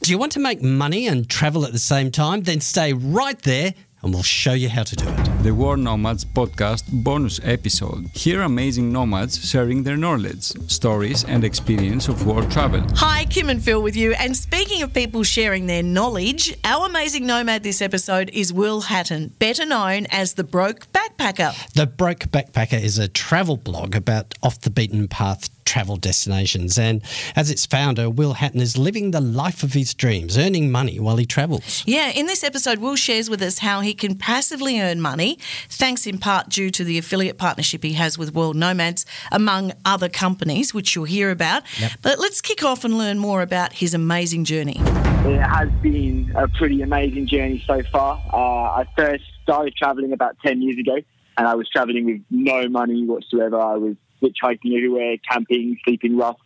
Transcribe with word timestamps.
Do 0.00 0.12
you 0.12 0.18
want 0.18 0.32
to 0.32 0.40
make 0.40 0.62
money 0.62 1.08
and 1.08 1.28
travel 1.28 1.64
at 1.64 1.72
the 1.72 1.78
same 1.78 2.10
time? 2.10 2.42
Then 2.42 2.60
stay 2.60 2.92
right 2.92 3.40
there 3.42 3.74
and 4.02 4.14
we'll 4.14 4.22
show 4.22 4.52
you 4.52 4.68
how 4.68 4.84
to 4.84 4.94
do 4.94 5.04
it. 5.08 5.42
The 5.42 5.52
World 5.52 5.80
Nomads 5.80 6.24
podcast 6.24 6.84
bonus 7.02 7.40
episode. 7.42 8.06
Hear 8.14 8.42
amazing 8.42 8.92
nomads 8.92 9.44
sharing 9.44 9.82
their 9.82 9.96
knowledge, 9.96 10.44
stories, 10.70 11.24
and 11.24 11.42
experience 11.42 12.06
of 12.06 12.24
war 12.24 12.42
travel. 12.44 12.82
Hi, 12.94 13.24
Kim 13.24 13.50
and 13.50 13.62
Phil 13.62 13.82
with 13.82 13.96
you. 13.96 14.12
And 14.12 14.36
speaking 14.36 14.82
of 14.82 14.94
people 14.94 15.24
sharing 15.24 15.66
their 15.66 15.82
knowledge, 15.82 16.56
our 16.64 16.86
amazing 16.86 17.26
nomad 17.26 17.64
this 17.64 17.82
episode 17.82 18.30
is 18.32 18.52
Will 18.52 18.82
Hatton, 18.82 19.34
better 19.40 19.66
known 19.66 20.06
as 20.10 20.34
the 20.34 20.44
Broke 20.44 20.86
Backpacker. 20.92 21.72
The 21.72 21.86
Broke 21.86 22.20
Backpacker 22.30 22.80
is 22.80 22.98
a 22.98 23.08
travel 23.08 23.56
blog 23.56 23.96
about 23.96 24.34
off 24.44 24.60
the 24.60 24.70
beaten 24.70 25.08
path 25.08 25.50
travel 25.68 25.96
destinations. 25.96 26.78
And 26.78 27.02
as 27.36 27.50
its 27.50 27.66
founder, 27.66 28.08
Will 28.08 28.32
Hatton 28.32 28.60
is 28.60 28.78
living 28.78 29.10
the 29.10 29.20
life 29.20 29.62
of 29.62 29.74
his 29.74 29.92
dreams, 29.92 30.38
earning 30.38 30.70
money 30.70 30.98
while 30.98 31.18
he 31.18 31.26
travels. 31.26 31.84
Yeah, 31.86 32.08
in 32.08 32.26
this 32.26 32.42
episode, 32.42 32.78
Will 32.78 32.96
shares 32.96 33.28
with 33.28 33.42
us 33.42 33.58
how 33.58 33.80
he 33.80 33.92
can 33.92 34.16
passively 34.16 34.80
earn 34.80 35.00
money, 35.00 35.38
thanks 35.68 36.06
in 36.06 36.16
part 36.18 36.48
due 36.48 36.70
to 36.70 36.82
the 36.82 36.96
affiliate 36.96 37.36
partnership 37.36 37.84
he 37.84 37.92
has 37.92 38.16
with 38.16 38.34
World 38.34 38.56
Nomads, 38.56 39.04
among 39.30 39.72
other 39.84 40.08
companies, 40.08 40.72
which 40.72 40.96
you'll 40.96 41.04
hear 41.04 41.30
about. 41.30 41.62
Yep. 41.78 41.92
But 42.00 42.18
let's 42.18 42.40
kick 42.40 42.64
off 42.64 42.84
and 42.84 42.96
learn 42.96 43.18
more 43.18 43.42
about 43.42 43.74
his 43.74 43.92
amazing 43.92 44.46
journey. 44.46 44.76
It 44.78 45.42
has 45.42 45.68
been 45.82 46.32
a 46.34 46.48
pretty 46.48 46.80
amazing 46.80 47.26
journey 47.26 47.62
so 47.66 47.82
far. 47.92 48.22
Uh, 48.32 48.80
I 48.80 48.86
first 48.96 49.24
started 49.42 49.74
traveling 49.76 50.14
about 50.14 50.38
10 50.42 50.62
years 50.62 50.78
ago, 50.78 50.96
and 51.36 51.46
I 51.46 51.54
was 51.54 51.68
traveling 51.68 52.06
with 52.06 52.22
no 52.30 52.68
money 52.70 53.04
whatsoever. 53.04 53.60
I 53.60 53.76
was 53.76 53.96
hitchhiking 54.22 54.76
everywhere, 54.76 55.16
camping, 55.30 55.78
sleeping 55.84 56.16
rough, 56.16 56.38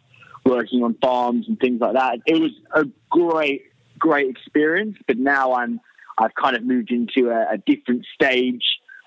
working 0.45 0.83
on 0.83 0.95
farms 1.03 1.47
and 1.49 1.59
things 1.59 1.81
like 1.81 1.95
that. 1.95 2.19
It 2.27 2.41
was 2.41 2.53
a 2.75 2.85
great, 3.11 3.62
great 3.98 4.29
experience, 4.29 4.97
but 5.07 5.19
now 5.19 5.55
I'm 5.55 5.81
I've 6.19 6.35
kind 6.35 6.57
of 6.57 6.62
moved 6.62 6.91
into 6.91 7.31
a, 7.31 7.55
a 7.55 7.59
different 7.59 8.05
stage 8.15 8.62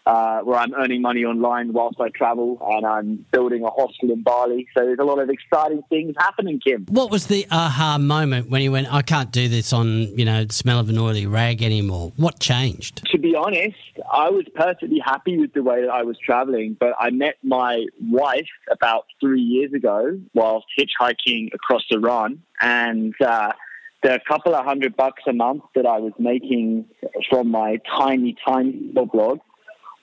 uh, 0.05 0.39
where 0.41 0.59
I'm 0.59 0.73
earning 0.75 1.01
money 1.01 1.25
online 1.25 1.73
whilst 1.73 1.99
I 1.99 2.09
travel, 2.09 2.57
and 2.61 2.85
I'm 2.85 3.25
building 3.31 3.63
a 3.63 3.69
hostel 3.69 4.11
in 4.11 4.21
Bali. 4.21 4.67
So 4.77 4.85
there's 4.85 4.99
a 4.99 5.03
lot 5.03 5.19
of 5.19 5.29
exciting 5.29 5.81
things 5.89 6.15
happening, 6.17 6.59
Kim. 6.65 6.85
What 6.89 7.09
was 7.09 7.27
the 7.27 7.47
aha 7.49 7.97
moment 7.97 8.49
when 8.49 8.61
you 8.61 8.71
went, 8.71 8.93
I 8.93 9.01
can't 9.01 9.31
do 9.31 9.47
this 9.47 9.73
on, 9.73 10.17
you 10.17 10.25
know, 10.25 10.45
smell 10.49 10.79
of 10.79 10.89
an 10.89 10.97
oily 10.97 11.25
rag 11.25 11.63
anymore? 11.63 12.13
What 12.17 12.39
changed? 12.39 13.01
To 13.11 13.17
be 13.17 13.35
honest, 13.35 13.75
I 14.11 14.29
was 14.29 14.45
perfectly 14.53 14.99
happy 15.03 15.37
with 15.37 15.53
the 15.53 15.63
way 15.63 15.81
that 15.81 15.89
I 15.89 16.03
was 16.03 16.17
traveling, 16.23 16.77
but 16.79 16.93
I 16.99 17.09
met 17.09 17.35
my 17.43 17.85
wife 18.01 18.47
about 18.69 19.05
three 19.19 19.41
years 19.41 19.73
ago 19.73 20.19
whilst 20.33 20.67
hitchhiking 20.77 21.53
across 21.53 21.83
Iran, 21.91 22.41
and 22.61 23.13
uh, 23.21 23.53
the 24.03 24.19
couple 24.27 24.53
of 24.53 24.63
hundred 24.63 24.95
bucks 24.95 25.23
a 25.27 25.33
month 25.33 25.63
that 25.73 25.87
I 25.87 25.97
was 25.97 26.13
making 26.19 26.85
from 27.29 27.49
my 27.49 27.79
tiny, 27.97 28.35
tiny 28.45 28.91
blog 28.93 29.39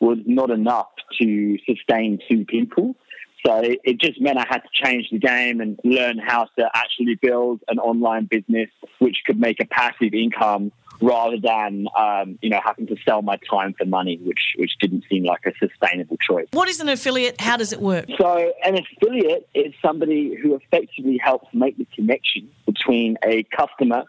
was 0.03 0.19
not 0.27 0.51
enough 0.51 0.89
to 1.21 1.57
sustain 1.65 2.19
two 2.29 2.45
people. 2.45 2.97
So 3.47 3.61
it, 3.63 4.01
just 4.01 4.21
meant 4.21 4.37
I 4.37 4.47
had 4.49 4.63
to 4.63 4.69
change 4.73 5.09
the 5.11 5.19
game 5.19 5.61
and 5.61 5.79
learn 5.85 6.19
how 6.19 6.49
to 6.59 6.71
actually 6.75 7.17
build 7.21 7.61
an 7.69 7.79
online 7.79 8.27
business 8.27 8.69
which 8.99 9.19
could 9.25 9.39
make 9.39 9.61
a 9.61 9.65
passive 9.65 10.13
income 10.13 10.73
rather 11.01 11.39
than 11.39 11.87
um, 11.99 12.39
you 12.43 12.51
know 12.51 12.61
having 12.65 12.87
to 12.87 12.97
sell 13.05 13.23
my 13.23 13.39
time 13.49 13.75
for 13.77 13.85
money, 13.85 14.19
which 14.23 14.55
which 14.57 14.73
didn't 14.81 15.05
seem 15.11 15.25
like 15.25 15.41
a 15.47 15.53
sustainable 15.59 16.17
choice. 16.19 16.47
What 16.53 16.69
is 16.69 16.81
an 16.81 16.89
affiliate? 16.89 17.41
How 17.41 17.57
does 17.57 17.73
it 17.73 17.81
work? 17.81 18.07
So 18.19 18.53
an 18.65 18.79
affiliate 18.79 19.49
is 19.55 19.73
somebody 19.83 20.35
who 20.35 20.55
effectively 20.55 21.19
helps 21.19 21.49
make 21.53 21.77
the 21.79 21.87
connection 21.95 22.49
between 22.67 23.17
a 23.25 23.45
customer 23.57 24.05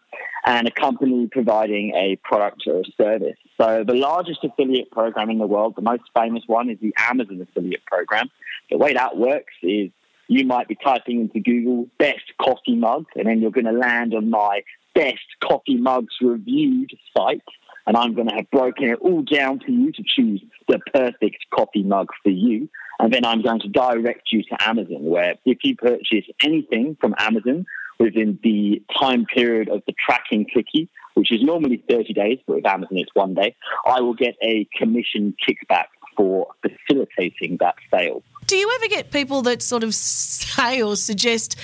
and 0.45 0.67
a 0.67 0.71
company 0.71 1.27
providing 1.31 1.93
a 1.95 2.17
product 2.23 2.63
or 2.67 2.81
a 2.81 2.83
service. 2.97 3.37
So 3.59 3.83
the 3.85 3.93
largest 3.93 4.43
affiliate 4.43 4.91
program 4.91 5.29
in 5.29 5.37
the 5.37 5.47
world, 5.47 5.75
the 5.75 5.81
most 5.81 6.03
famous 6.15 6.43
one, 6.47 6.69
is 6.69 6.77
the 6.81 6.93
Amazon 6.97 7.41
affiliate 7.41 7.85
program. 7.85 8.29
The 8.69 8.77
way 8.77 8.93
that 8.93 9.17
works 9.17 9.53
is 9.61 9.89
you 10.27 10.45
might 10.45 10.67
be 10.67 10.75
typing 10.75 11.21
into 11.21 11.39
Google 11.39 11.87
best 11.97 12.23
coffee 12.41 12.75
mug, 12.75 13.05
and 13.15 13.27
then 13.27 13.41
you're 13.41 13.51
going 13.51 13.65
to 13.65 13.71
land 13.71 14.13
on 14.13 14.29
my 14.29 14.63
best 14.95 15.25
coffee 15.41 15.77
mugs 15.77 16.15
reviewed 16.21 16.91
site. 17.15 17.41
And 17.85 17.97
I'm 17.97 18.13
going 18.15 18.29
to 18.29 18.35
have 18.35 18.49
broken 18.49 18.85
it 18.85 18.99
all 19.01 19.23
down 19.23 19.59
for 19.59 19.71
you 19.71 19.91
to 19.91 20.03
choose 20.05 20.41
the 20.69 20.79
perfect 20.93 21.45
coffee 21.53 21.83
mug 21.83 22.07
for 22.23 22.29
you. 22.29 22.69
And 22.99 23.13
then 23.13 23.25
I'm 23.25 23.41
going 23.41 23.59
to 23.61 23.67
direct 23.67 24.31
you 24.31 24.41
to 24.43 24.69
Amazon, 24.69 25.03
where 25.03 25.35
if 25.45 25.57
you 25.63 25.75
purchase 25.75 26.25
anything 26.41 26.95
from 27.01 27.13
Amazon 27.17 27.65
within 27.99 28.39
the 28.43 28.81
time 28.97 29.25
period 29.25 29.67
of 29.67 29.81
the 29.85 29.93
tracking 30.05 30.45
cookie, 30.53 30.89
which 31.15 31.31
is 31.31 31.43
normally 31.43 31.83
30 31.89 32.13
days, 32.13 32.39
but 32.47 32.57
with 32.57 32.65
Amazon 32.65 32.97
it's 32.97 33.11
one 33.13 33.33
day, 33.33 33.55
I 33.85 33.99
will 33.99 34.13
get 34.13 34.35
a 34.41 34.67
commission 34.77 35.35
kickback 35.45 35.85
for 36.15 36.47
facilitating 36.61 37.57
that 37.59 37.75
sale. 37.91 38.23
Do 38.47 38.55
you 38.55 38.71
ever 38.75 38.87
get 38.87 39.11
people 39.11 39.41
that 39.43 39.61
sort 39.61 39.83
of 39.83 39.95
say 39.95 40.81
or 40.81 40.95
suggest, 40.95 41.57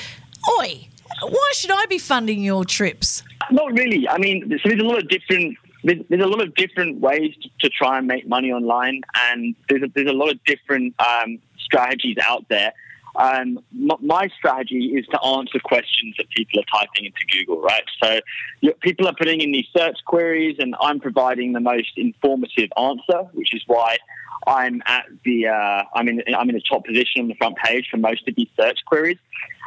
Oi, 0.59 0.87
why 1.21 1.51
should 1.53 1.71
I 1.71 1.85
be 1.87 1.97
funding 1.97 2.41
your 2.41 2.65
trips? 2.65 3.23
Not 3.51 3.71
really. 3.73 4.07
I 4.07 4.17
mean, 4.17 4.49
so 4.61 4.69
there's 4.69 4.81
a 4.81 4.85
lot 4.85 4.99
of 4.99 5.07
different. 5.07 5.57
There's, 5.81 6.01
a 6.11 6.27
lot 6.27 6.41
of 6.41 6.53
different 6.55 6.99
ways 6.99 7.33
to, 7.61 7.69
try 7.69 7.97
and 7.97 8.05
make 8.05 8.27
money 8.27 8.51
online, 8.51 9.01
and 9.29 9.55
there's 9.69 9.83
a, 9.83 9.87
there's 9.95 10.09
a 10.09 10.13
lot 10.13 10.29
of 10.29 10.43
different 10.43 10.93
um, 10.99 11.39
strategies 11.57 12.17
out 12.21 12.43
there. 12.49 12.73
Um, 13.15 13.59
my 13.71 14.29
strategy 14.37 14.93
is 14.97 15.05
to 15.07 15.21
answer 15.23 15.59
questions 15.59 16.15
that 16.17 16.29
people 16.29 16.59
are 16.59 16.79
typing 16.79 17.05
into 17.05 17.25
Google, 17.31 17.61
right? 17.61 17.83
So 18.03 18.19
you 18.61 18.73
people 18.81 19.07
are 19.07 19.15
putting 19.15 19.41
in 19.41 19.51
these 19.51 19.67
search 19.75 19.97
queries, 20.05 20.57
and 20.59 20.75
I'm 20.81 20.99
providing 20.99 21.53
the 21.53 21.59
most 21.59 21.91
informative 21.97 22.69
answer, 22.77 23.29
which 23.33 23.53
is 23.53 23.63
why 23.65 23.97
I'm 24.47 24.81
at 24.85 25.05
the 25.25 25.47
uh, 25.47 25.83
I'm 25.93 26.07
in 26.07 26.23
I'm 26.35 26.49
in 26.49 26.55
the 26.55 26.61
top 26.61 26.85
position 26.85 27.21
on 27.21 27.27
the 27.27 27.35
front 27.35 27.57
page 27.57 27.87
for 27.89 27.97
most 27.97 28.27
of 28.27 28.35
these 28.35 28.49
search 28.59 28.79
queries, 28.85 29.17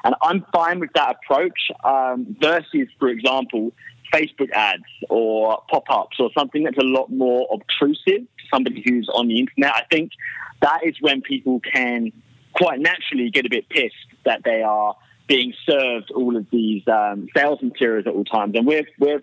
and 0.04 0.14
I'm 0.22 0.44
fine 0.52 0.80
with 0.80 0.92
that 0.94 1.16
approach 1.16 1.70
um, 1.84 2.36
versus, 2.40 2.88
for 2.98 3.08
example, 3.08 3.72
Facebook 4.12 4.50
ads 4.52 4.84
or 5.08 5.62
pop-ups 5.70 6.18
or 6.18 6.30
something 6.36 6.64
that's 6.64 6.78
a 6.78 6.84
lot 6.84 7.10
more 7.10 7.48
obtrusive 7.52 8.22
to 8.22 8.44
somebody 8.52 8.82
who's 8.86 9.08
on 9.14 9.28
the 9.28 9.38
internet. 9.40 9.72
I 9.74 9.84
think 9.90 10.12
that 10.60 10.80
is 10.84 10.96
when 11.00 11.22
people 11.22 11.60
can 11.60 12.12
quite 12.52 12.80
naturally 12.80 13.30
get 13.30 13.46
a 13.46 13.48
bit 13.48 13.68
pissed 13.68 13.94
that 14.24 14.42
they 14.44 14.62
are 14.62 14.94
being 15.26 15.54
served 15.64 16.10
all 16.10 16.36
of 16.36 16.46
these 16.50 16.86
um, 16.88 17.28
sales 17.34 17.62
materials 17.62 18.06
at 18.06 18.12
all 18.12 18.24
times, 18.24 18.54
and 18.54 18.66
we're 18.66 18.86
we're 18.98 19.22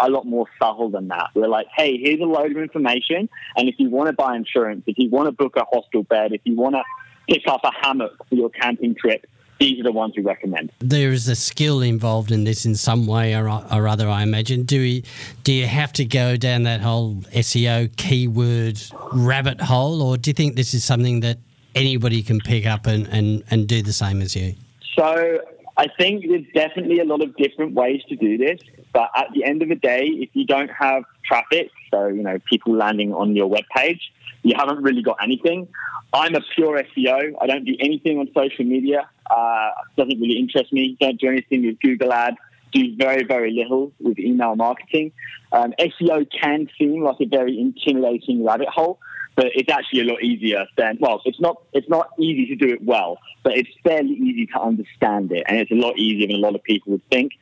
a 0.00 0.08
lot 0.08 0.26
more 0.26 0.46
subtle 0.58 0.88
than 0.90 1.08
that. 1.08 1.28
We're 1.34 1.46
like, 1.46 1.66
hey, 1.76 1.98
here's 1.98 2.20
a 2.20 2.24
load 2.24 2.50
of 2.50 2.56
information, 2.56 3.28
and 3.56 3.68
if 3.68 3.76
you 3.78 3.90
want 3.90 4.08
to 4.08 4.14
buy 4.14 4.34
insurance, 4.34 4.82
if 4.86 4.98
you 4.98 5.10
want 5.10 5.26
to 5.26 5.32
book 5.32 5.56
a 5.56 5.64
hostel 5.64 6.02
bed, 6.02 6.32
if 6.32 6.40
you 6.44 6.56
want 6.56 6.74
to 6.74 6.82
pick 7.28 7.46
up 7.46 7.60
a 7.62 7.70
hammock 7.82 8.26
for 8.28 8.34
your 8.34 8.50
camping 8.50 8.94
trip, 8.94 9.26
these 9.58 9.80
are 9.80 9.84
the 9.84 9.92
ones 9.92 10.14
we 10.16 10.22
recommend. 10.22 10.72
There 10.80 11.10
is 11.10 11.28
a 11.28 11.36
skill 11.36 11.80
involved 11.80 12.30
in 12.30 12.44
this 12.44 12.66
in 12.66 12.74
some 12.74 13.06
way 13.06 13.34
or, 13.34 13.48
or 13.48 13.88
other, 13.88 14.08
I 14.08 14.22
imagine. 14.22 14.64
Do 14.64 14.80
we, 14.80 15.04
do 15.42 15.52
you 15.52 15.66
have 15.66 15.92
to 15.94 16.04
go 16.04 16.36
down 16.36 16.64
that 16.64 16.80
whole 16.80 17.14
SEO 17.34 17.94
keyword 17.96 18.80
rabbit 19.12 19.60
hole, 19.60 20.02
or 20.02 20.16
do 20.16 20.30
you 20.30 20.34
think 20.34 20.56
this 20.56 20.74
is 20.74 20.84
something 20.84 21.20
that 21.20 21.38
anybody 21.74 22.22
can 22.22 22.40
pick 22.40 22.66
up 22.66 22.86
and, 22.86 23.06
and, 23.08 23.44
and 23.50 23.66
do 23.66 23.82
the 23.82 23.92
same 23.92 24.22
as 24.22 24.34
you? 24.36 24.54
So 24.96 25.40
I 25.76 25.86
think 25.98 26.24
there's 26.28 26.46
definitely 26.54 27.00
a 27.00 27.04
lot 27.04 27.22
of 27.22 27.36
different 27.36 27.74
ways 27.74 28.02
to 28.08 28.16
do 28.16 28.38
this. 28.38 28.60
But 28.92 29.10
at 29.16 29.26
the 29.34 29.44
end 29.44 29.60
of 29.62 29.68
the 29.68 29.74
day, 29.74 30.04
if 30.04 30.30
you 30.34 30.46
don't 30.46 30.70
have 30.70 31.02
traffic, 31.24 31.70
so 31.90 32.06
you 32.06 32.22
know 32.22 32.38
people 32.48 32.76
landing 32.76 33.12
on 33.12 33.34
your 33.34 33.50
webpage, 33.50 33.98
you 34.44 34.54
haven't 34.56 34.82
really 34.82 35.02
got 35.02 35.16
anything. 35.22 35.66
I'm 36.12 36.34
a 36.34 36.40
pure 36.54 36.80
SEO. 36.96 37.32
I 37.40 37.46
don't 37.46 37.64
do 37.64 37.74
anything 37.80 38.18
on 38.18 38.28
social 38.34 38.64
media. 38.64 39.08
Uh, 39.28 39.70
doesn't 39.96 40.20
really 40.20 40.38
interest 40.38 40.72
me. 40.72 40.96
Don't 41.00 41.18
do 41.18 41.28
anything 41.28 41.66
with 41.66 41.80
Google 41.80 42.12
Ads. 42.12 42.36
Do 42.72 42.94
very 42.96 43.24
very 43.24 43.52
little 43.52 43.92
with 44.00 44.18
email 44.18 44.54
marketing. 44.56 45.12
Um, 45.52 45.72
SEO 45.78 46.26
can 46.30 46.68
seem 46.78 47.02
like 47.02 47.16
a 47.20 47.26
very 47.26 47.58
intimidating 47.58 48.44
rabbit 48.44 48.68
hole, 48.68 48.98
but 49.36 49.46
it's 49.54 49.70
actually 49.70 50.00
a 50.00 50.04
lot 50.04 50.22
easier 50.22 50.66
than 50.76 50.98
well 51.00 51.20
it's 51.24 51.40
not 51.40 51.62
it's 51.72 51.88
not 51.88 52.08
easy 52.18 52.46
to 52.46 52.56
do 52.56 52.72
it 52.72 52.82
well 52.84 53.18
but 53.42 53.56
it's 53.56 53.70
fairly 53.82 54.12
easy 54.12 54.46
to 54.46 54.60
understand 54.60 55.32
it 55.32 55.44
and 55.46 55.58
it's 55.58 55.70
a 55.70 55.74
lot 55.74 55.98
easier 55.98 56.26
than 56.26 56.36
a 56.36 56.38
lot 56.38 56.54
of 56.54 56.62
people 56.62 56.92
would 56.92 57.10
think 57.10 57.32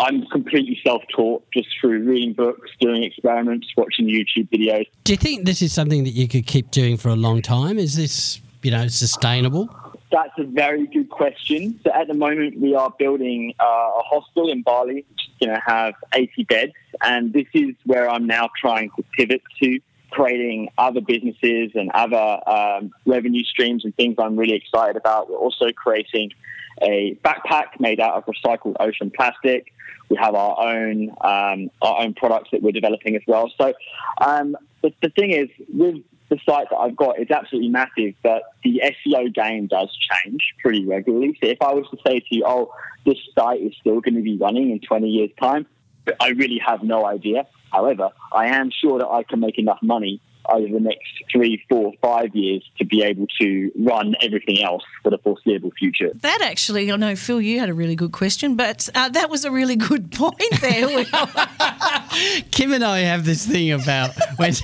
i'm 0.00 0.26
completely 0.26 0.80
self-taught 0.84 1.44
just 1.52 1.68
through 1.80 2.02
reading 2.02 2.32
books 2.32 2.70
doing 2.80 3.02
experiments 3.02 3.66
watching 3.76 4.06
youtube 4.06 4.48
videos 4.50 4.86
Do 5.04 5.12
you 5.12 5.16
think 5.16 5.44
this 5.46 5.62
is 5.62 5.72
something 5.72 6.04
that 6.04 6.10
you 6.10 6.28
could 6.28 6.46
keep 6.46 6.70
doing 6.70 6.96
for 6.96 7.08
a 7.08 7.16
long 7.16 7.42
time? 7.42 7.78
Is 7.78 7.96
this, 7.96 8.40
you 8.62 8.70
know, 8.70 8.88
sustainable? 8.88 9.74
that's 10.12 10.32
a 10.38 10.44
very 10.44 10.88
good 10.88 11.08
question 11.08 11.78
so 11.84 11.92
at 11.92 12.08
the 12.08 12.14
moment 12.14 12.60
we 12.60 12.74
are 12.74 12.92
building 12.98 13.54
uh, 13.60 13.64
a 13.64 14.02
hostel 14.02 14.50
in 14.50 14.60
bali 14.62 15.04
which 15.08 15.20
is 15.28 15.46
going 15.46 15.54
to 15.54 15.62
have 15.64 15.94
80 16.12 16.44
beds 16.44 16.72
and 17.02 17.32
this 17.32 17.46
is 17.54 17.76
where 17.84 18.10
i'm 18.10 18.26
now 18.26 18.50
trying 18.60 18.90
to 18.96 19.04
pivot 19.16 19.40
to 19.62 19.78
creating 20.10 20.68
other 20.78 21.00
businesses 21.00 21.70
and 21.74 21.90
other 21.92 22.40
um, 22.48 22.90
revenue 23.06 23.44
streams 23.44 23.84
and 23.84 23.94
things 23.96 24.16
I'm 24.18 24.36
really 24.36 24.56
excited 24.56 24.96
about. 24.96 25.30
We're 25.30 25.38
also 25.38 25.70
creating 25.72 26.32
a 26.82 27.18
backpack 27.24 27.78
made 27.78 28.00
out 28.00 28.14
of 28.14 28.24
recycled 28.26 28.76
ocean 28.80 29.10
plastic. 29.10 29.72
We 30.08 30.16
have 30.16 30.34
our 30.34 30.58
own 30.60 31.10
um, 31.20 31.70
our 31.82 32.02
own 32.02 32.14
products 32.14 32.50
that 32.52 32.62
we're 32.62 32.72
developing 32.72 33.16
as 33.16 33.22
well. 33.26 33.50
So 33.56 33.72
um, 34.20 34.56
the, 34.82 34.92
the 35.02 35.10
thing 35.10 35.30
is, 35.30 35.48
with 35.72 36.02
the 36.30 36.38
site 36.46 36.68
that 36.70 36.76
I've 36.76 36.96
got, 36.96 37.18
it's 37.18 37.30
absolutely 37.30 37.70
massive, 37.70 38.14
but 38.22 38.42
the 38.64 38.82
SEO 38.84 39.34
game 39.34 39.66
does 39.66 39.96
change 39.96 40.54
pretty 40.62 40.86
regularly. 40.86 41.36
So 41.42 41.48
if 41.48 41.58
I 41.60 41.72
was 41.74 41.86
to 41.90 41.98
say 42.06 42.20
to 42.20 42.26
you, 42.30 42.44
oh, 42.46 42.72
this 43.04 43.18
site 43.34 43.60
is 43.60 43.74
still 43.80 44.00
going 44.00 44.14
to 44.14 44.22
be 44.22 44.36
running 44.38 44.70
in 44.70 44.80
20 44.80 45.08
years' 45.08 45.30
time, 45.40 45.66
I 46.20 46.28
really 46.28 46.60
have 46.64 46.82
no 46.82 47.04
idea. 47.04 47.46
However, 47.72 48.10
I 48.32 48.46
am 48.46 48.70
sure 48.70 48.98
that 48.98 49.08
I 49.08 49.22
can 49.22 49.40
make 49.40 49.58
enough 49.58 49.78
money 49.82 50.20
over 50.50 50.72
the 50.72 50.80
next 50.80 51.08
three, 51.30 51.62
four, 51.68 51.92
five 52.02 52.34
years 52.34 52.68
to 52.78 52.84
be 52.84 53.02
able 53.02 53.26
to 53.40 53.70
run 53.78 54.14
everything 54.20 54.62
else 54.62 54.82
for 55.02 55.10
the 55.10 55.18
foreseeable 55.18 55.70
future. 55.78 56.10
That 56.20 56.40
actually, 56.42 56.90
I 56.90 56.96
know, 56.96 57.16
Phil, 57.16 57.40
you 57.40 57.60
had 57.60 57.68
a 57.68 57.74
really 57.74 57.96
good 57.96 58.12
question, 58.12 58.56
but 58.56 58.88
uh, 58.94 59.08
that 59.10 59.30
was 59.30 59.44
a 59.44 59.50
really 59.50 59.76
good 59.76 60.12
point 60.20 60.42
there. 60.60 61.04
Kim 62.50 62.72
and 62.72 62.84
I 62.84 63.00
have 63.00 63.24
this 63.24 63.46
thing 63.46 63.72
about 63.72 64.10
when 64.36 64.54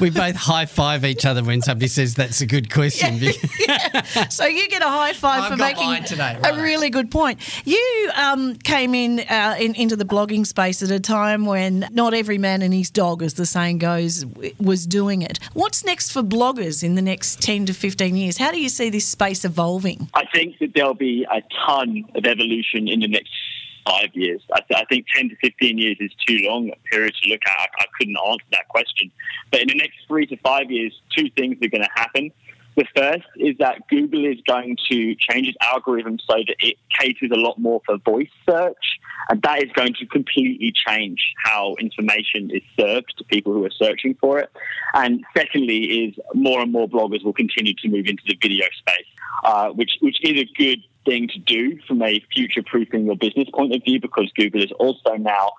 we 0.00 0.10
both 0.10 0.36
high 0.36 0.66
five 0.66 1.04
each 1.04 1.26
other 1.26 1.42
when 1.42 1.62
somebody 1.62 1.88
says 1.88 2.14
that's 2.14 2.40
a 2.40 2.46
good 2.46 2.72
question. 2.72 3.20
Yeah, 3.24 4.02
yeah. 4.14 4.28
So 4.28 4.44
you 4.46 4.68
get 4.68 4.82
a 4.82 4.88
high 4.88 5.12
five 5.12 5.44
I've 5.44 5.50
for 5.52 5.56
making 5.56 5.86
mine 5.86 6.04
today, 6.04 6.38
a 6.42 6.60
really 6.60 6.90
good 6.90 7.10
point. 7.10 7.40
You 7.66 8.10
um, 8.14 8.56
came 8.56 8.94
in, 8.94 9.20
uh, 9.20 9.56
in 9.58 9.74
into 9.74 9.96
the 9.96 10.04
blogging 10.04 10.46
space 10.46 10.82
at 10.82 10.90
a 10.90 11.00
time 11.00 11.46
when 11.46 11.88
not 11.92 12.14
every 12.14 12.38
man 12.38 12.62
and 12.62 12.74
his 12.74 12.90
dog, 12.90 13.22
as 13.22 13.34
the 13.34 13.46
saying 13.46 13.78
goes, 13.78 14.24
was 14.58 14.86
doing 14.86 15.23
it. 15.24 15.38
What's 15.52 15.84
next 15.84 16.12
for 16.12 16.22
bloggers 16.22 16.84
in 16.84 16.94
the 16.94 17.02
next 17.02 17.42
10 17.42 17.66
to 17.66 17.74
15 17.74 18.14
years? 18.14 18.38
How 18.38 18.52
do 18.52 18.60
you 18.60 18.68
see 18.68 18.90
this 18.90 19.06
space 19.06 19.44
evolving? 19.44 20.08
I 20.14 20.24
think 20.32 20.58
that 20.60 20.72
there'll 20.74 20.94
be 20.94 21.26
a 21.30 21.42
ton 21.66 22.04
of 22.14 22.24
evolution 22.24 22.88
in 22.88 23.00
the 23.00 23.08
next 23.08 23.30
five 23.86 24.10
years. 24.14 24.42
I, 24.52 24.60
th- 24.60 24.80
I 24.80 24.84
think 24.86 25.06
10 25.14 25.30
to 25.30 25.36
15 25.36 25.78
years 25.78 25.96
is 26.00 26.12
too 26.26 26.38
long 26.48 26.70
a 26.70 26.76
period 26.90 27.14
to 27.22 27.28
look 27.28 27.40
at. 27.46 27.52
I, 27.58 27.82
I 27.82 27.86
couldn't 27.98 28.16
answer 28.16 28.44
that 28.52 28.68
question. 28.68 29.10
But 29.50 29.62
in 29.62 29.68
the 29.68 29.74
next 29.74 29.96
three 30.08 30.26
to 30.26 30.36
five 30.38 30.70
years, 30.70 30.98
two 31.16 31.30
things 31.36 31.56
are 31.62 31.68
going 31.68 31.82
to 31.82 31.90
happen. 31.94 32.30
The 32.76 32.86
first 32.96 33.26
is 33.36 33.56
that 33.58 33.86
Google 33.88 34.24
is 34.24 34.38
going 34.46 34.76
to 34.90 35.14
change 35.14 35.46
its 35.46 35.56
algorithm 35.62 36.18
so 36.18 36.34
that 36.34 36.56
it 36.58 36.76
caters 36.98 37.30
a 37.32 37.36
lot 37.36 37.56
more 37.58 37.80
for 37.86 37.98
voice 37.98 38.28
search, 38.48 38.98
and 39.28 39.40
that 39.42 39.62
is 39.62 39.70
going 39.72 39.94
to 39.94 40.06
completely 40.06 40.72
change 40.72 41.34
how 41.44 41.76
information 41.78 42.50
is 42.50 42.62
served 42.78 43.14
to 43.18 43.24
people 43.24 43.52
who 43.52 43.64
are 43.64 43.70
searching 43.70 44.16
for 44.20 44.40
it. 44.40 44.50
And 44.92 45.24
secondly, 45.36 46.04
is 46.04 46.14
more 46.34 46.60
and 46.62 46.72
more 46.72 46.88
bloggers 46.88 47.24
will 47.24 47.32
continue 47.32 47.74
to 47.74 47.88
move 47.88 48.06
into 48.06 48.22
the 48.26 48.36
video 48.42 48.66
space, 48.76 49.06
uh, 49.44 49.68
which 49.68 49.92
which 50.00 50.18
is 50.24 50.40
a 50.40 50.48
good 50.56 50.80
thing 51.04 51.28
to 51.28 51.38
do 51.38 51.78
from 51.86 52.02
a 52.02 52.24
future-proofing 52.34 53.04
your 53.06 53.16
business 53.16 53.48
point 53.54 53.74
of 53.74 53.84
view, 53.84 54.00
because 54.00 54.32
Google 54.34 54.62
is 54.62 54.72
also 54.72 55.14
now 55.14 55.52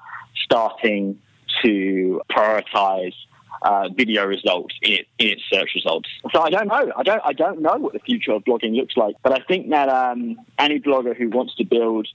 starting 0.43 1.17
to 1.63 2.21
prioritize 2.29 3.13
uh, 3.61 3.89
video 3.89 4.25
results 4.25 4.75
in, 4.81 4.93
it, 4.93 5.07
in 5.19 5.27
its 5.29 5.43
search 5.51 5.71
results. 5.75 6.09
So 6.31 6.41
I 6.41 6.49
don't 6.49 6.67
know. 6.67 6.91
I 6.95 7.03
don't. 7.03 7.21
I 7.23 7.33
don't 7.33 7.61
know 7.61 7.75
what 7.77 7.93
the 7.93 7.99
future 7.99 8.31
of 8.31 8.43
blogging 8.43 8.75
looks 8.75 8.95
like. 8.97 9.15
But 9.23 9.33
I 9.33 9.43
think 9.45 9.69
that 9.69 9.89
um, 9.89 10.37
any 10.59 10.79
blogger 10.79 11.15
who 11.15 11.29
wants 11.29 11.55
to 11.55 11.63
build 11.63 12.07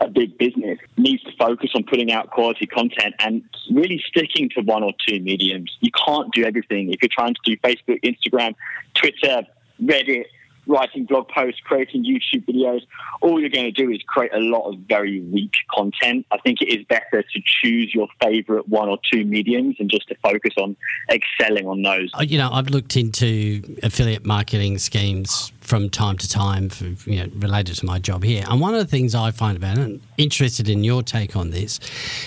a 0.00 0.08
big 0.08 0.38
business 0.38 0.78
needs 0.96 1.22
to 1.24 1.32
focus 1.36 1.70
on 1.74 1.82
putting 1.84 2.12
out 2.12 2.30
quality 2.30 2.66
content 2.66 3.14
and 3.18 3.42
really 3.70 4.02
sticking 4.06 4.48
to 4.50 4.60
one 4.60 4.82
or 4.82 4.92
two 5.06 5.20
mediums. 5.20 5.76
You 5.80 5.90
can't 6.06 6.32
do 6.32 6.44
everything. 6.44 6.92
If 6.92 7.02
you're 7.02 7.10
trying 7.12 7.34
to 7.34 7.40
do 7.44 7.56
Facebook, 7.56 8.00
Instagram, 8.02 8.54
Twitter, 8.94 9.42
Reddit, 9.82 10.26
writing 10.68 11.04
blog 11.04 11.28
posts, 11.28 11.60
creating 11.64 12.04
YouTube 12.04 12.44
videos, 12.46 12.82
all 13.20 13.40
you're 13.40 13.48
going 13.48 13.64
to 13.64 13.72
do 13.72 13.90
is 13.90 14.00
create 14.06 14.32
a 14.32 14.38
lot 14.38 14.68
of 14.68 14.78
very 14.80 15.20
weak 15.20 15.54
content. 15.74 16.26
I 16.30 16.38
think 16.38 16.60
it 16.60 16.68
is 16.68 16.84
better 16.86 17.22
to 17.22 17.42
choose 17.44 17.92
your 17.94 18.06
favorite 18.22 18.68
one 18.68 18.88
or 18.88 18.98
two 19.10 19.24
mediums 19.24 19.76
and 19.80 19.90
just 19.90 20.06
to 20.08 20.14
focus 20.22 20.54
on 20.56 20.76
excelling 21.10 21.66
on 21.66 21.82
those. 21.82 22.10
Uh, 22.14 22.22
You 22.22 22.38
know, 22.38 22.50
I've 22.52 22.68
looked 22.68 22.96
into 22.96 23.62
affiliate 23.82 24.24
marketing 24.26 24.78
schemes 24.78 25.50
from 25.68 25.90
time 25.90 26.16
to 26.16 26.26
time, 26.26 26.70
for, 26.70 26.86
you 27.10 27.18
know, 27.22 27.30
related 27.34 27.76
to 27.76 27.84
my 27.84 27.98
job 27.98 28.24
here. 28.24 28.42
And 28.48 28.58
one 28.58 28.72
of 28.72 28.80
the 28.80 28.86
things 28.86 29.14
I 29.14 29.30
find 29.30 29.54
about 29.54 29.76
it, 29.76 29.84
and 29.84 30.00
interested 30.16 30.66
in 30.66 30.82
your 30.82 31.02
take 31.02 31.36
on 31.36 31.50
this, 31.50 31.78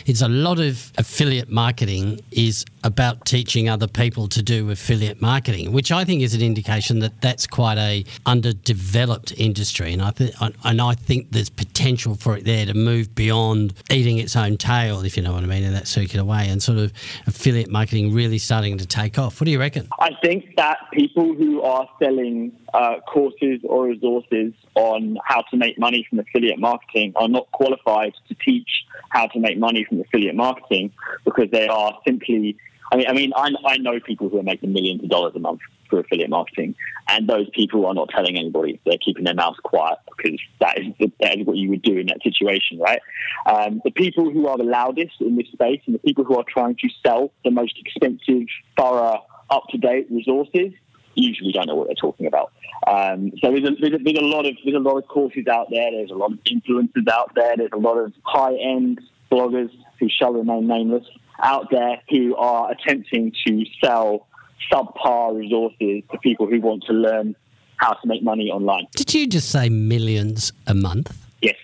is 0.06 0.22
a 0.22 0.28
lot 0.28 0.60
of 0.60 0.94
affiliate 1.00 1.50
marketing 1.50 2.20
is 2.32 2.64
about 2.84 3.26
teaching 3.26 3.68
other 3.68 3.88
people 3.88 4.28
to 4.28 4.44
do 4.44 4.70
affiliate 4.70 5.22
marketing, 5.22 5.72
which 5.72 5.92
I 5.92 6.06
think 6.06 6.22
is 6.22 6.36
an 6.36 6.42
indication 6.44 7.00
that 7.00 7.20
that's 7.20 7.48
quite 7.48 7.80
a 7.80 8.06
underdeveloped 8.28 9.34
industry. 9.38 9.92
And 9.94 10.04
I 10.04 10.12
think, 10.12 10.36
and 10.64 10.80
I 10.80 10.94
think 10.94 11.32
there's 11.32 11.50
potential 11.50 12.14
for 12.14 12.38
it 12.38 12.46
there 12.46 12.68
to 12.68 12.76
move 12.76 13.16
beyond 13.16 13.74
eating 13.90 14.20
its 14.20 14.36
own 14.36 14.58
tail, 14.58 15.02
if 15.04 15.18
you 15.18 15.24
know 15.24 15.34
what 15.34 15.44
I 15.44 15.48
mean, 15.48 15.64
in 15.64 15.74
that 15.74 15.88
circular 15.88 16.24
way, 16.24 16.48
and 16.48 16.62
sort 16.62 16.78
of 16.78 16.94
affiliate 17.26 17.72
marketing 17.72 18.14
really 18.14 18.38
starting 18.38 18.78
to 18.78 18.86
take 18.86 19.18
off. 19.18 19.42
What 19.42 19.46
do 19.46 19.52
you 19.52 19.60
reckon? 19.60 19.88
I 20.00 20.12
think 20.24 20.56
that 20.58 20.78
people 20.94 21.34
who 21.34 21.64
are 21.64 21.90
selling 21.98 22.52
uh, 22.74 22.98
or 23.64 23.86
resources 23.86 24.54
on 24.76 25.18
how 25.26 25.42
to 25.52 25.58
make 25.58 25.78
money 25.80 26.06
from 26.10 26.20
affiliate 26.20 26.60
marketing 26.60 27.14
are 27.16 27.28
not 27.28 27.52
qualified 27.52 28.14
to 28.28 28.36
teach 28.36 28.86
how 29.10 29.28
to 29.28 29.40
make 29.40 29.58
money 29.58 29.86
from 29.88 30.02
affiliate 30.02 30.36
marketing 30.36 30.92
because 31.26 31.50
they 31.52 31.68
are 31.68 31.98
simply. 32.06 32.58
I 32.94 32.98
mean, 32.98 33.08
I 33.08 33.14
mean, 33.14 33.32
I, 33.36 33.52
I 33.66 33.78
know 33.78 34.02
people 34.02 34.28
who 34.28 34.38
are 34.40 34.44
making 34.44 34.74
millions 34.74 35.02
of 35.02 35.10
dollars 35.10 35.34
a 35.36 35.40
month 35.40 35.62
for 35.90 36.00
affiliate 36.00 36.30
marketing, 36.30 36.76
and 37.08 37.28
those 37.28 37.50
people 37.52 37.86
are 37.86 37.94
not 37.94 38.10
telling 38.10 38.38
anybody. 38.38 38.82
They're 38.86 38.98
keeping 38.98 39.24
their 39.24 39.34
mouths 39.34 39.60
quiet 39.64 40.00
because 40.18 40.40
that 40.60 40.78
is 40.78 40.88
that 41.22 41.38
is 41.38 41.46
what 41.46 41.56
you 41.56 41.70
would 41.70 41.84
do 41.84 41.98
in 41.98 42.08
that 42.08 42.22
situation, 42.22 42.80
right? 42.80 43.02
Um, 43.46 43.82
the 43.86 43.92
people 43.92 44.30
who 44.30 44.48
are 44.48 44.58
the 44.58 44.66
loudest 44.66 45.22
in 45.22 45.38
this 45.38 45.48
space 45.54 45.82
and 45.86 45.96
the 45.96 46.00
people 46.00 46.26
who 46.26 46.38
are 46.38 46.46
trying 46.48 46.76
to 46.76 46.90
sell 47.06 47.32
the 47.46 47.52
most 47.52 47.78
expensive, 47.80 48.48
thorough, 48.78 49.24
up 49.50 49.64
to 49.70 49.78
date 49.78 50.08
resources 50.10 50.74
usually 51.16 51.52
don't 51.52 51.68
know 51.68 51.76
what 51.76 51.88
they're 51.88 51.96
talking 51.96 52.26
about. 52.26 52.52
Um, 52.88 53.32
so 53.42 53.52
there's 53.52 53.68
a, 53.68 53.76
there's, 53.80 53.94
a, 53.94 54.04
there's 54.04 54.18
a 54.18 54.26
lot 54.26 54.46
of 54.46 54.56
there's 54.64 54.76
a 54.76 54.80
lot 54.80 54.98
of 54.98 55.08
courses 55.08 55.48
out 55.48 55.70
there. 55.70 55.92
There's 55.92 56.12
a 56.12 56.16
lot 56.16 56.32
of 56.32 56.40
influencers 56.44 57.08
out 57.12 57.32
there. 57.36 57.56
There's 57.58 57.72
a 57.74 57.78
lot 57.78 57.98
of 57.98 58.14
high 58.24 58.56
end 58.56 59.02
bloggers 59.32 59.70
who 60.00 60.10
shall 60.10 60.34
remain 60.34 60.68
nameless 60.68 61.06
out 61.42 61.70
there 61.72 62.02
who 62.10 62.36
are 62.36 62.72
attempting 62.72 63.34
to 63.46 63.66
sell 63.84 64.28
subpar 64.72 65.36
resources 65.36 66.04
to 66.12 66.18
people 66.22 66.48
who 66.48 66.62
want 66.62 66.84
to 66.84 66.94
learn 66.94 67.36
how 67.78 67.94
to 67.94 68.08
make 68.08 68.24
money 68.24 68.50
online. 68.50 68.88
Did 68.96 69.14
you 69.14 69.28
just 69.28 69.50
say 69.50 69.70
millions 69.70 70.54
a 70.68 70.74
month? 70.74 71.18
Yes. 71.42 71.56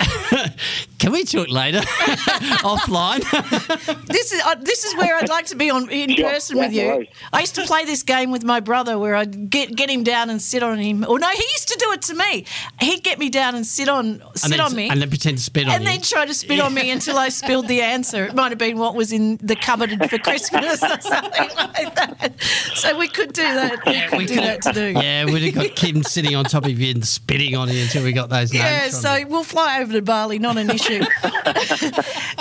Can 1.04 1.12
we 1.12 1.24
talk 1.24 1.48
later 1.50 1.80
offline? 2.64 3.22
This 4.14 4.32
is 4.32 4.42
uh, 4.44 4.54
this 4.56 4.84
is 4.84 4.94
where 4.96 5.16
I'd 5.16 5.28
like 5.28 5.46
to 5.46 5.56
be 5.56 5.70
on 5.70 5.88
in 5.90 6.14
Sure. 6.14 6.30
person 6.30 6.56
Yeah, 6.56 6.62
with 6.64 6.72
you. 6.72 6.86
worries. 6.86 7.08
I 7.32 7.40
used 7.40 7.54
to 7.56 7.62
play 7.62 7.84
this 7.84 8.02
game 8.02 8.30
with 8.30 8.44
my 8.44 8.60
brother 8.60 8.98
where 8.98 9.14
I'd 9.16 9.50
get 9.50 9.74
get 9.74 9.90
him 9.90 10.02
down 10.04 10.30
and 10.30 10.40
sit 10.40 10.62
on 10.62 10.78
him. 10.78 11.04
Or 11.08 11.18
no, 11.18 11.28
he 11.28 11.42
used 11.56 11.68
to 11.68 11.76
do 11.78 11.92
it 11.92 12.02
to 12.02 12.14
me. 12.14 12.44
He'd 12.80 13.02
get 13.02 13.18
me 13.18 13.28
down 13.30 13.54
and 13.54 13.66
sit 13.66 13.88
on 13.88 14.22
sit 14.34 14.50
then, 14.50 14.60
on 14.60 14.74
me. 14.74 14.88
and 14.88 15.00
then 15.00 15.08
pretend 15.08 15.38
to 15.38 15.42
spit 15.44 15.64
on 15.64 15.68
me. 15.68 15.74
and 15.74 15.84
you. 15.84 15.90
then 15.90 16.00
try 16.02 16.24
to 16.26 16.34
spit 16.34 16.60
on 16.60 16.72
me 16.74 16.90
until 16.96 17.18
I 17.18 17.28
spilled 17.28 17.68
the 17.68 17.82
answer. 17.82 18.26
It 18.26 18.34
might 18.34 18.50
have 18.52 18.58
been 18.58 18.78
what 18.78 18.94
was 18.94 19.12
in 19.12 19.36
the 19.42 19.56
cupboard 19.56 19.90
for 20.10 20.18
Christmas 20.18 20.82
or 20.82 21.00
something 21.00 21.50
like 21.56 21.94
that. 21.96 22.34
So 22.74 22.96
we 22.98 23.08
could 23.08 23.32
do 23.32 23.42
that. 23.42 23.84
We 23.84 24.18
could 24.18 24.28
do 24.28 24.36
that 24.36 24.62
to 24.62 24.72
do. 24.72 24.86
yeah, 25.00 25.24
we'd 25.24 25.42
have 25.52 25.54
got 25.54 25.76
Kim 25.76 26.02
sitting 26.02 26.34
on 26.34 26.44
top 26.44 26.64
of 26.64 26.78
you 26.78 26.90
and 26.92 27.04
spitting 27.06 27.56
on 27.56 27.68
you 27.70 27.82
until 27.82 28.04
we 28.04 28.12
got 28.12 28.28
those 28.30 28.52
names. 28.52 28.64
Yeah, 28.64 28.82
from 28.90 28.90
so 29.00 29.14
you. 29.16 29.26
we'll 29.28 29.44
fly 29.44 29.80
over 29.80 29.92
to 29.92 30.02
Bali, 30.02 30.38
not 30.38 30.56
issue. 31.56 31.90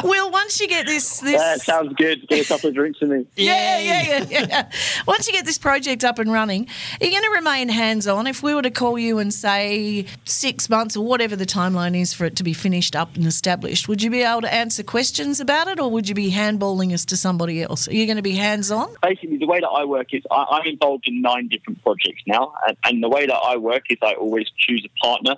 Will, 0.03 0.31
once 0.31 0.59
you 0.59 0.67
get 0.67 0.85
this 0.85 1.19
this 1.19 1.41
That 1.41 1.61
sounds 1.61 1.93
good. 1.93 2.27
Get 2.27 2.45
a 2.45 2.47
couple 2.47 2.69
of 2.69 2.75
drinks 2.75 2.99
with 2.99 3.11
me. 3.11 3.25
Yeah, 3.35 3.79
yeah, 3.79 4.25
yeah, 4.29 4.45
yeah. 4.47 4.71
Once 5.07 5.27
you 5.27 5.33
get 5.33 5.45
this 5.45 5.57
project 5.57 6.03
up 6.03 6.19
and 6.19 6.31
running, 6.31 6.67
are 6.99 7.05
you 7.05 7.11
going 7.11 7.23
to 7.23 7.35
remain 7.35 7.69
hands 7.69 8.07
on? 8.07 8.27
If 8.27 8.43
we 8.43 8.53
were 8.53 8.61
to 8.61 8.71
call 8.71 8.97
you 8.97 9.19
and 9.19 9.33
say 9.33 10.05
six 10.25 10.69
months 10.69 10.97
or 10.97 11.05
whatever 11.05 11.35
the 11.35 11.45
timeline 11.45 11.99
is 11.99 12.13
for 12.13 12.25
it 12.25 12.35
to 12.37 12.43
be 12.43 12.53
finished 12.53 12.95
up 12.95 13.15
and 13.15 13.25
established, 13.25 13.87
would 13.87 14.01
you 14.01 14.09
be 14.09 14.23
able 14.23 14.41
to 14.41 14.53
answer 14.53 14.83
questions 14.83 15.39
about 15.39 15.67
it 15.67 15.79
or 15.79 15.89
would 15.91 16.09
you 16.09 16.15
be 16.15 16.31
handballing 16.31 16.93
us 16.93 17.05
to 17.05 17.17
somebody 17.17 17.61
else? 17.61 17.87
Are 17.87 17.93
you 17.93 18.05
going 18.05 18.17
to 18.17 18.23
be 18.23 18.35
hands 18.35 18.71
on? 18.71 18.93
basically 19.01 19.37
the 19.37 19.47
way 19.47 19.59
that 19.59 19.67
I 19.67 19.85
work 19.85 20.13
is 20.13 20.23
I, 20.31 20.45
I'm 20.51 20.67
involved 20.67 21.07
in 21.07 21.21
nine 21.21 21.47
different 21.47 21.81
projects 21.83 22.23
now, 22.27 22.53
and, 22.67 22.77
and 22.83 23.03
the 23.03 23.09
way 23.09 23.25
that 23.25 23.35
I 23.35 23.57
work 23.57 23.83
is 23.89 23.97
I 24.01 24.13
always 24.13 24.49
choose 24.57 24.85
a 24.85 25.05
partner, 25.05 25.35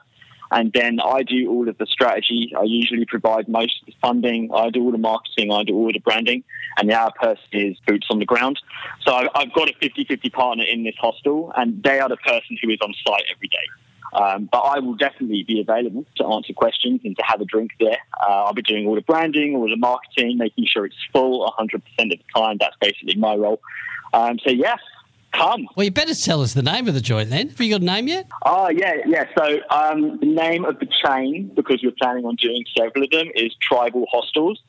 and 0.52 0.72
then 0.74 1.00
I 1.00 1.24
do 1.24 1.50
all 1.50 1.68
of 1.68 1.78
the 1.78 1.86
strategy. 1.86 2.54
I 2.58 2.64
usually 2.64 3.06
provide 3.06 3.48
most 3.48 3.82
of 3.82 3.88
the 3.88 3.94
funding. 4.02 4.50
I 4.54 4.70
do 4.70 4.84
all 4.84 4.92
the 4.92 4.98
marketing. 4.98 5.52
I 5.52 5.64
do 5.64 5.76
all 5.76 5.92
the 5.92 6.00
branding, 6.00 6.44
and 6.78 6.90
the 6.90 6.94
other 6.94 7.14
person 7.20 7.44
is 7.52 7.78
boots 7.88 8.08
on 8.10 8.20
the 8.20 8.26
ground. 8.26 8.60
So 9.06 9.14
I've, 9.14 9.54
got 9.54 9.70
a 9.70 9.74
50-50 9.82 10.32
partner 10.34 10.64
in 10.64 10.84
this 10.84 10.96
hostel, 11.00 11.52
and 11.56 11.82
they 11.84 12.00
are 12.00 12.10
the 12.10 12.18
person 12.18 12.58
who 12.62 12.70
is 12.70 12.80
on 12.82 12.94
site 13.06 13.24
every 13.34 13.48
day. 13.48 13.58
Um, 14.14 14.48
but 14.52 14.60
I 14.60 14.80
will 14.80 14.96
definitely 14.96 15.44
be 15.44 15.60
available 15.60 16.06
to 16.18 16.26
answer 16.26 16.54
questions 16.54 17.02
and 17.04 17.18
to 17.18 17.24
have 17.26 17.42
a 17.42 17.46
drink 17.46 17.72
there. 17.80 17.98
Uh, 18.22 18.46
I'll 18.46 18.54
be 18.54 18.62
doing 18.62 18.88
all 18.88 18.96
the 18.96 19.02
branding, 19.02 19.56
all 19.56 19.70
the 19.70 19.76
marketing, 19.76 20.38
making 20.38 20.66
sure 20.68 20.86
it's 20.86 20.96
full 21.12 21.52
100% 21.60 21.76
of 21.76 21.82
the 21.98 22.20
time. 22.34 22.58
That's 22.60 22.76
basically 22.80 23.16
my 23.16 23.36
role. 23.36 23.60
Um, 24.14 24.40
so, 24.40 24.52
yeah, 24.52 24.76
come. 25.38 25.68
Well, 25.76 25.84
you 25.84 25.92
better 25.92 26.16
tell 26.16 26.42
us 26.42 26.54
the 26.54 26.64
name 26.64 26.88
of 26.88 26.94
the 26.94 27.02
joint 27.02 27.30
then. 27.30 27.50
Have 27.50 27.62
you 27.62 27.72
got 27.72 27.82
a 27.82 27.86
name 27.86 28.08
yet? 28.08 28.28
Oh, 28.46 28.70
yeah, 28.70 28.96
yeah. 29.06 29.26
So 29.38 29.60
um, 29.70 30.20
the 30.20 30.26
name 30.26 30.66
of 30.66 30.80
the 30.80 30.88
chain, 31.04 31.52
because 31.56 31.82
we're 31.84 31.92
planning 32.02 32.26
on 32.26 32.36
doing 32.36 32.64
several 32.78 33.04
of 33.04 33.10
them, 33.12 33.28
is 33.36 33.56
Tribal 33.62 34.06
Hostels. 34.12 34.62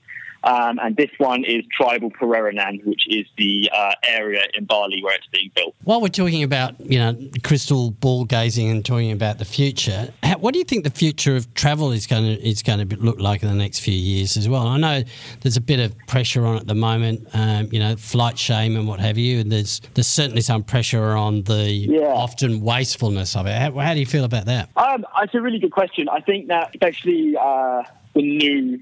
Um, 0.46 0.78
and 0.80 0.96
this 0.96 1.10
one 1.18 1.44
is 1.44 1.64
Tribal 1.76 2.10
Pererenan, 2.10 2.84
which 2.84 3.06
is 3.08 3.26
the 3.36 3.68
uh, 3.74 3.92
area 4.04 4.42
in 4.54 4.64
Bali 4.64 5.02
where 5.02 5.14
it's 5.16 5.26
being 5.32 5.50
built. 5.56 5.74
While 5.82 6.00
we're 6.00 6.08
talking 6.08 6.44
about, 6.44 6.80
you 6.80 6.98
know, 7.00 7.18
crystal 7.42 7.90
ball 7.90 8.24
gazing 8.24 8.70
and 8.70 8.84
talking 8.84 9.10
about 9.10 9.38
the 9.38 9.44
future, 9.44 10.08
how, 10.22 10.38
what 10.38 10.52
do 10.54 10.58
you 10.60 10.64
think 10.64 10.84
the 10.84 10.90
future 10.90 11.34
of 11.34 11.52
travel 11.54 11.90
is 11.90 12.06
going 12.06 12.24
to 12.24 12.48
is 12.48 12.62
going 12.62 12.88
to 12.88 12.96
look 12.96 13.18
like 13.18 13.42
in 13.42 13.48
the 13.48 13.54
next 13.56 13.80
few 13.80 13.92
years 13.94 14.36
as 14.36 14.48
well? 14.48 14.68
I 14.68 14.78
know 14.78 15.02
there's 15.40 15.56
a 15.56 15.60
bit 15.60 15.80
of 15.80 15.94
pressure 16.06 16.46
on 16.46 16.56
at 16.56 16.68
the 16.68 16.74
moment, 16.76 17.26
um, 17.34 17.68
you 17.72 17.80
know, 17.80 17.96
flight 17.96 18.38
shame 18.38 18.76
and 18.76 18.86
what 18.86 19.00
have 19.00 19.18
you, 19.18 19.40
and 19.40 19.50
there's 19.50 19.80
there's 19.94 20.06
certainly 20.06 20.42
some 20.42 20.62
pressure 20.62 21.16
on 21.16 21.42
the 21.42 21.68
Yeah. 21.70 22.06
often 22.06 22.60
wastefulness 22.60 23.34
of 23.34 23.46
it. 23.46 23.52
How, 23.58 23.72
how 23.72 23.94
do 23.94 24.00
you 24.00 24.06
feel 24.06 24.24
about 24.24 24.46
that? 24.46 24.68
Um, 24.76 25.04
it's 25.22 25.34
a 25.34 25.40
really 25.40 25.58
good 25.58 25.72
question. 25.72 26.08
I 26.08 26.20
think 26.20 26.46
that 26.48 26.70
especially 26.72 27.34
uh, 27.36 27.82
the 28.14 28.22
new 28.22 28.80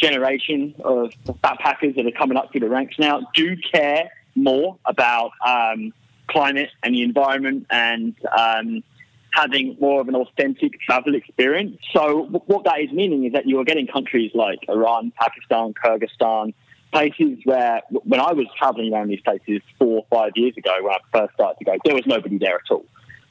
generation 0.00 0.74
of 0.84 1.12
backpackers 1.26 1.96
that 1.96 2.06
are 2.06 2.10
coming 2.10 2.36
up 2.36 2.50
through 2.50 2.60
the 2.60 2.68
ranks 2.68 2.96
now 2.98 3.20
do 3.34 3.56
care 3.72 4.10
more 4.34 4.78
about 4.84 5.32
um, 5.46 5.92
climate 6.28 6.70
and 6.82 6.94
the 6.94 7.02
environment 7.02 7.66
and 7.70 8.14
um, 8.36 8.82
having 9.32 9.76
more 9.80 10.00
of 10.00 10.08
an 10.08 10.14
authentic 10.14 10.80
travel 10.80 11.14
experience. 11.14 11.76
So 11.92 12.24
what 12.46 12.64
that 12.64 12.80
is 12.80 12.90
meaning 12.92 13.24
is 13.24 13.32
that 13.32 13.46
you 13.46 13.58
are 13.60 13.64
getting 13.64 13.86
countries 13.86 14.32
like 14.34 14.58
Iran, 14.68 15.12
Pakistan, 15.18 15.74
Kyrgyzstan, 15.74 16.54
places 16.92 17.38
where 17.44 17.82
when 17.90 18.20
I 18.20 18.32
was 18.32 18.46
traveling 18.58 18.92
around 18.92 19.08
these 19.08 19.20
places 19.20 19.62
four 19.78 19.98
or 19.98 20.06
five 20.10 20.32
years 20.34 20.56
ago 20.56 20.72
when 20.80 20.92
I 20.92 20.98
first 21.12 21.34
started 21.34 21.58
to 21.58 21.64
go, 21.64 21.76
there 21.84 21.94
was 21.94 22.06
nobody 22.06 22.38
there 22.38 22.56
at 22.56 22.70
all. 22.70 22.84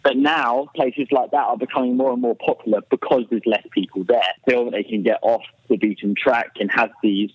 But 0.09 0.17
now 0.17 0.65
places 0.75 1.07
like 1.11 1.29
that 1.29 1.45
are 1.45 1.55
becoming 1.55 1.95
more 1.95 2.11
and 2.11 2.19
more 2.19 2.35
popular 2.35 2.81
because 2.89 3.25
there's 3.29 3.45
less 3.45 3.61
people 3.69 4.03
there. 4.05 4.23
Feel 4.49 4.65
that 4.65 4.71
they 4.71 4.81
can 4.81 5.03
get 5.03 5.19
off 5.21 5.43
the 5.67 5.77
beaten 5.77 6.15
track 6.15 6.53
and 6.59 6.71
have 6.71 6.89
these 7.03 7.29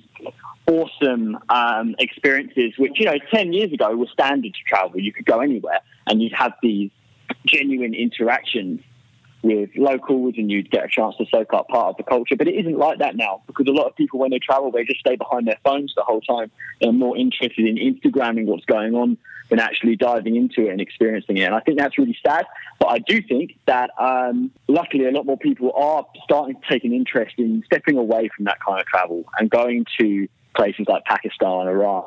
awesome 0.67 1.39
um, 1.51 1.95
experiences, 2.01 2.73
which 2.77 2.99
you 2.99 3.07
know, 3.07 3.15
ten 3.33 3.53
years 3.53 3.73
ago 3.73 3.95
was 3.95 4.11
standard 4.11 4.53
to 4.53 4.61
travel. 4.67 4.99
You 4.99 5.13
could 5.13 5.25
go 5.25 5.39
anywhere 5.39 5.83
and 6.09 6.21
you'd 6.21 6.33
have 6.33 6.55
these 6.65 6.91
genuine 7.47 7.95
interactions 7.95 8.81
with 9.45 9.71
locals 9.77 10.35
and 10.37 10.51
you'd 10.51 10.69
get 10.69 10.85
a 10.85 10.89
chance 10.89 11.15
to 11.19 11.27
soak 11.33 11.55
up 11.55 11.69
part 11.69 11.91
of 11.91 11.97
the 11.97 12.03
culture. 12.03 12.35
But 12.35 12.49
it 12.49 12.57
isn't 12.57 12.77
like 12.77 12.99
that 12.99 13.15
now 13.15 13.45
because 13.47 13.69
a 13.69 13.73
lot 13.73 13.87
of 13.87 13.95
people, 13.95 14.19
when 14.19 14.33
they 14.33 14.41
travel, 14.41 14.73
they 14.73 14.83
just 14.83 14.99
stay 14.99 15.15
behind 15.15 15.47
their 15.47 15.59
phones 15.63 15.95
the 15.95 16.03
whole 16.03 16.23
time. 16.23 16.51
They're 16.81 16.91
more 16.91 17.17
interested 17.17 17.69
in 17.69 17.77
Instagramming 17.77 18.47
what's 18.47 18.65
going 18.65 18.97
on 18.97 19.17
than 19.51 19.59
actually 19.59 19.97
diving 19.97 20.37
into 20.37 20.67
it 20.67 20.71
and 20.71 20.81
experiencing 20.81 21.37
it. 21.37 21.43
And 21.43 21.55
I 21.55 21.61
think 21.61 21.79
that's 21.79 21.99
really 21.99 22.17
sad. 22.27 22.47
But 22.79 22.87
I 22.87 22.99
do 22.99 23.23
think 23.23 23.57
that 23.67 23.91
um, 23.99 24.51
luckily 24.69 25.07
a 25.07 25.11
lot 25.11 25.27
more 25.27 25.39
people 25.39 25.73
are 25.75 26.07
starting 26.25 26.57
to 26.57 26.69
take 26.69 26.85
an 26.85 26.93
interest 26.93 27.35
in 27.39 27.63
stepping 27.67 27.97
away 27.97 28.31
from 28.35 28.47
that 28.47 28.59
kind 28.67 28.81
of 28.81 28.87
travel 28.87 29.25
and 29.39 29.51
going 29.51 29.87
to 30.01 30.29
places 30.57 30.87
like 30.89 31.05
Pakistan, 31.05 31.69
Iran, 31.69 32.05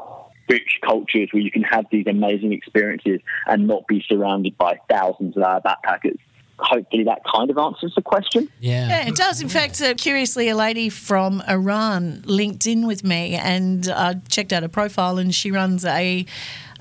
rich 0.49 0.79
cultures 0.85 1.29
where 1.31 1.41
you 1.41 1.51
can 1.51 1.63
have 1.63 1.85
these 1.91 2.07
amazing 2.07 2.53
experiences 2.53 3.19
and 3.47 3.67
not 3.67 3.85
be 3.87 4.03
surrounded 4.07 4.57
by 4.57 4.79
thousands 4.89 5.35
of 5.35 5.43
other 5.43 5.61
backpackers. 5.65 6.17
Hopefully 6.59 7.03
that 7.03 7.21
kind 7.31 7.51
of 7.51 7.57
answers 7.59 7.93
the 7.95 8.01
question. 8.01 8.49
Yeah. 8.59 8.87
Yeah, 8.87 9.07
it 9.07 9.15
does. 9.15 9.41
In 9.41 9.49
fact, 9.49 9.79
uh, 9.79 9.93
curiously, 9.93 10.49
a 10.49 10.55
lady 10.55 10.89
from 10.89 11.43
Iran 11.47 12.23
linked 12.25 12.65
in 12.65 12.87
with 12.87 13.03
me 13.03 13.35
and 13.35 13.87
uh, 13.87 14.15
checked 14.27 14.51
out 14.51 14.63
her 14.63 14.69
profile, 14.69 15.19
and 15.19 15.35
she 15.35 15.51
runs 15.51 15.85
a 15.85 16.25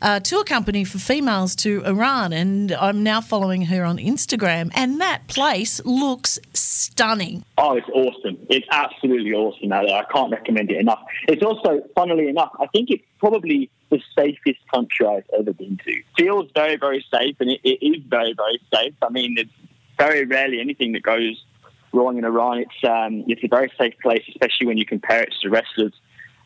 uh, 0.03 0.21
tour 0.21 0.45
company 0.45 0.85
for 0.85 0.99
females 0.99 1.55
to 1.57 1.83
Iran. 1.85 2.33
And 2.33 2.73
I'm 2.73 3.03
now 3.03 3.21
following 3.21 3.63
her 3.63 3.85
on 3.85 3.99
Instagram, 3.99 4.71
and 4.75 5.01
that 5.01 5.27
place 5.29 5.85
looks 5.85 6.39
stunning. 6.53 7.45
Oh, 7.59 7.77
it's 7.77 7.89
awesome. 7.93 8.39
It's 8.49 8.67
absolutely 8.71 9.33
awesome. 9.33 9.73
I 9.73 10.05
can't 10.13 10.33
recommend 10.33 10.71
it 10.71 10.79
enough. 10.79 11.03
It's 11.29 11.43
also, 11.43 11.83
funnily 11.95 12.29
enough, 12.29 12.51
I 12.61 12.67
think 12.69 12.91
it's 12.91 13.05
probably 13.19 13.71
the 13.91 14.01
safest 14.17 14.59
country 14.73 15.07
I've 15.07 15.25
ever 15.39 15.53
been 15.53 15.79
to. 15.85 16.03
Feels 16.17 16.51
very, 16.55 16.77
very 16.77 17.05
safe, 17.13 17.37
and 17.41 17.51
it, 17.51 17.61
it 17.63 17.85
is 17.85 18.03
very, 18.09 18.35
very 18.35 18.61
safe. 18.75 18.95
I 19.03 19.11
mean, 19.11 19.37
very 19.99 20.25
rarely 20.25 20.61
anything 20.61 20.93
that 20.93 21.03
goes 21.03 21.45
wrong 21.93 22.19
in 22.19 22.25
Iran. 22.25 22.59
It's 22.59 22.85
um, 22.85 23.25
it's 23.27 23.43
a 23.43 23.49
very 23.49 23.73
safe 23.79 23.95
place, 24.03 24.23
especially 24.29 24.67
when 24.67 24.77
you 24.77 24.85
compare 24.85 25.23
it 25.23 25.31
to 25.31 25.49
the 25.49 25.51
rest 25.51 25.79
of 25.79 25.93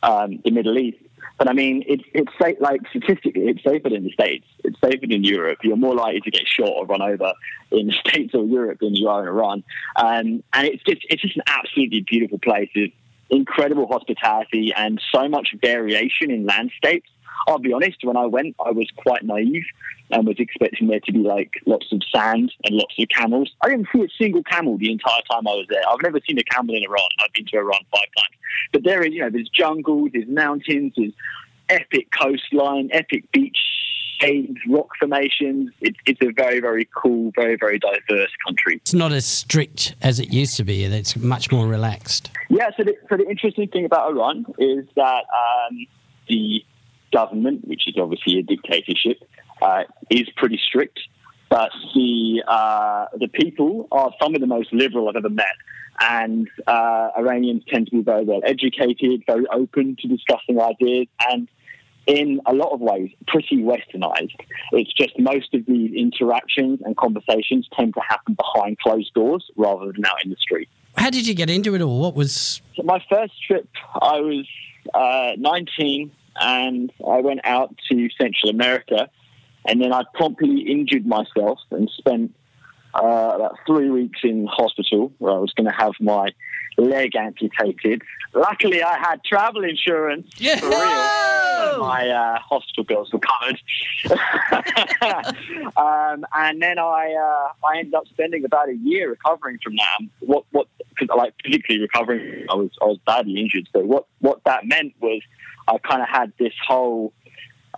um, 0.03 0.41
the 0.45 0.51
Middle 0.51 0.79
East. 0.79 0.99
But 1.41 1.49
I 1.49 1.55
mean, 1.55 1.83
it's 1.87 2.05
it's 2.13 2.31
safe, 2.39 2.59
like 2.61 2.83
statistically, 2.91 3.49
it's 3.49 3.65
safer 3.65 3.89
than 3.89 4.05
the 4.05 4.11
States. 4.11 4.45
It's 4.63 4.79
safer 4.79 5.07
than 5.07 5.25
Europe. 5.25 5.61
You're 5.63 5.79
more 5.79 5.95
likely 5.95 6.21
to 6.21 6.31
get 6.31 6.47
shot 6.47 6.69
or 6.69 6.85
run 6.85 7.01
over 7.01 7.33
in 7.71 7.87
the 7.87 7.93
States 8.07 8.35
or 8.35 8.45
Europe 8.45 8.81
than 8.81 8.95
you 8.95 9.09
are 9.09 9.23
in 9.23 9.29
Iran. 9.29 9.65
Um, 9.97 10.45
and 10.53 10.69
it's 10.69 10.83
just 10.83 11.01
it's 11.09 11.23
just 11.23 11.37
an 11.37 11.45
absolutely 11.47 12.03
beautiful 12.03 12.39
place. 12.39 12.69
It's 12.75 12.95
incredible 13.31 13.87
hospitality 13.87 14.75
and 14.77 15.01
so 15.15 15.31
much 15.31 15.55
variation 15.63 16.31
in 16.31 16.45
landscapes. 16.45 17.09
I'll 17.47 17.59
be 17.59 17.73
honest, 17.73 17.99
when 18.03 18.17
I 18.17 18.27
went, 18.27 18.57
I 18.65 18.71
was 18.71 18.89
quite 18.97 19.23
naive 19.25 19.65
and 20.11 20.27
was 20.27 20.37
expecting 20.39 20.89
there 20.89 21.01
to 21.01 21.13
be 21.13 21.21
like 21.21 21.53
lots 21.67 21.93
of 21.93 22.03
sand 22.15 22.53
and 22.65 22.75
lots 22.77 22.95
of 22.99 23.09
camels. 23.09 23.51
I 23.63 23.69
didn't 23.69 23.89
see 23.93 24.03
a 24.03 24.09
single 24.19 24.43
camel 24.43 24.79
the 24.79 24.91
entire 24.91 25.23
time 25.31 25.47
I 25.47 25.53
was 25.53 25.67
there. 25.69 25.83
I've 25.89 26.03
never 26.03 26.21
seen 26.27 26.39
a 26.39 26.45
camel 26.45 26.75
in 26.75 26.83
Iran. 26.83 27.09
I've 27.21 27.33
been 27.33 27.47
to 27.47 27.57
Iran 27.59 27.81
five 27.91 28.09
times. 28.17 28.37
But 28.73 28.85
there 28.85 29.03
is, 29.03 29.13
you 29.13 29.21
know, 29.21 29.31
there's 29.31 29.49
jungles, 29.49 30.11
there's 30.13 30.29
mountains, 30.29 30.93
there's 30.97 31.13
epic 31.69 32.09
coastline, 32.19 32.91
epic 32.93 33.31
beach 33.33 33.59
caves, 34.21 34.61
rock 34.69 34.89
formations. 34.99 35.71
It, 35.81 35.97
it's 36.07 36.21
a 36.23 36.31
very, 36.31 36.61
very 36.61 36.89
cool, 36.95 37.33
very, 37.35 37.57
very 37.57 37.79
diverse 37.79 38.31
country. 38.47 38.77
It's 38.77 38.93
not 38.95 39.13
as 39.13 39.25
strict 39.25 39.95
as 40.03 40.21
it 40.21 40.33
used 40.33 40.57
to 40.59 40.65
be. 40.65 40.85
And 40.85 40.95
it's 40.95 41.17
much 41.17 41.51
more 41.51 41.67
relaxed. 41.67 42.31
Yeah, 42.49 42.71
so 42.77 42.85
the, 42.85 42.97
so 43.09 43.17
the 43.17 43.29
interesting 43.29 43.69
thing 43.69 43.85
about 43.85 44.11
Iran 44.11 44.45
is 44.59 44.87
that 44.97 45.25
um, 45.71 45.87
the 46.29 46.65
government, 47.13 47.67
which 47.67 47.87
is 47.87 47.95
obviously 47.99 48.39
a 48.39 48.43
dictatorship, 48.43 49.19
uh, 49.63 49.85
is 50.11 50.29
pretty 50.37 50.61
strict. 50.63 51.01
But 51.49 51.71
the 51.95 52.45
uh, 52.47 53.07
the 53.19 53.29
people 53.29 53.89
are 53.91 54.13
some 54.23 54.35
of 54.35 54.41
the 54.41 54.47
most 54.47 54.73
liberal 54.73 55.09
I've 55.09 55.17
ever 55.17 55.29
met, 55.29 55.47
and 55.99 56.49
uh, 56.67 57.09
Iranians 57.19 57.65
tend 57.69 57.87
to 57.87 57.93
be 57.93 58.03
very 58.03 58.25
well 58.25 58.41
educated, 58.45 59.25
very 59.27 59.47
open 59.53 59.97
to 60.01 60.09
discussing 60.09 60.61
ideas, 60.61 61.09
and 61.29 61.49
in 62.07 62.41
a 62.47 62.55
lot 62.55 62.73
of 62.73 62.81
ways 62.81 63.11
pretty 63.27 63.59
westernized. 63.59 64.37
It's 64.73 64.93
just 64.93 65.19
most 65.19 65.53
of 65.55 65.67
these 65.67 65.93
interactions 65.95 66.81
and 66.85 66.97
conversations 66.97 67.69
tend 67.77 67.95
to 67.95 68.01
happen 68.01 68.35
behind 68.35 68.79
closed 68.79 69.13
doors 69.15 69.45
rather 69.57 69.93
than 69.93 70.05
out 70.05 70.25
in 70.25 70.31
the 70.31 70.37
street. 70.37 70.69
How 70.97 71.11
did 71.11 71.27
you 71.27 71.35
get 71.35 71.51
into 71.51 71.75
it 71.75 71.83
all? 71.83 72.01
What 72.01 72.15
was. 72.15 72.63
So 72.77 72.83
my 72.83 73.03
first 73.09 73.33
trip, 73.47 73.69
I 74.01 74.21
was 74.21 74.47
uh, 74.95 75.33
19 75.39 76.11
and 76.41 76.93
I 77.07 77.21
went 77.21 77.41
out 77.45 77.75
to 77.91 78.09
Central 78.21 78.51
America. 78.51 79.09
And 79.67 79.81
then 79.81 79.93
I 79.93 80.05
promptly 80.15 80.61
injured 80.63 81.07
myself 81.07 81.59
and 81.71 81.91
spent 81.91 82.35
uh, 82.95 83.33
about 83.35 83.57
three 83.67 83.91
weeks 83.91 84.21
in 84.25 84.47
hospital 84.47 85.13
where 85.19 85.33
I 85.35 85.37
was 85.39 85.53
going 85.53 85.67
to 85.67 85.77
have 85.77 85.93
my 86.01 86.31
leg 86.79 87.15
amputated. 87.15 88.01
Luckily, 88.35 88.83
I 88.83 88.99
had 88.99 89.23
travel 89.23 89.63
insurance 89.63 90.29
Yeah. 90.39 90.57
for 90.59 90.69
real. 90.71 91.75
So 91.75 91.81
my 91.81 92.09
uh, 92.09 92.39
hospital 92.41 92.85
bills 92.85 93.13
were 93.13 93.21
covered. 93.21 93.61
um, 95.77 96.25
and 96.35 96.63
then 96.63 96.79
I 96.79 97.13
uh, 97.15 97.67
I 97.67 97.79
ended 97.79 97.95
up 97.95 98.07
spending 98.09 98.45
about 98.47 98.69
a 98.71 98.77
year 98.77 99.11
recovering 99.11 99.59
from 99.63 99.77
that. 99.77 99.99
What 100.21 100.45
what 100.53 100.69
like 101.15 101.35
physically 101.45 101.81
recovering, 101.81 102.47
I 102.51 102.55
was 102.55 102.71
I 102.81 102.87
was 102.87 102.99
badly 103.07 103.39
injured. 103.41 103.69
So 103.73 103.81
what 103.81 104.07
what 104.21 104.43
that 104.45 104.67
meant 104.67 104.95
was 105.01 105.21
I 105.71 105.79
kind 105.79 106.03
of 106.03 106.09
had 106.09 106.33
this 106.39 106.53
whole 106.67 107.13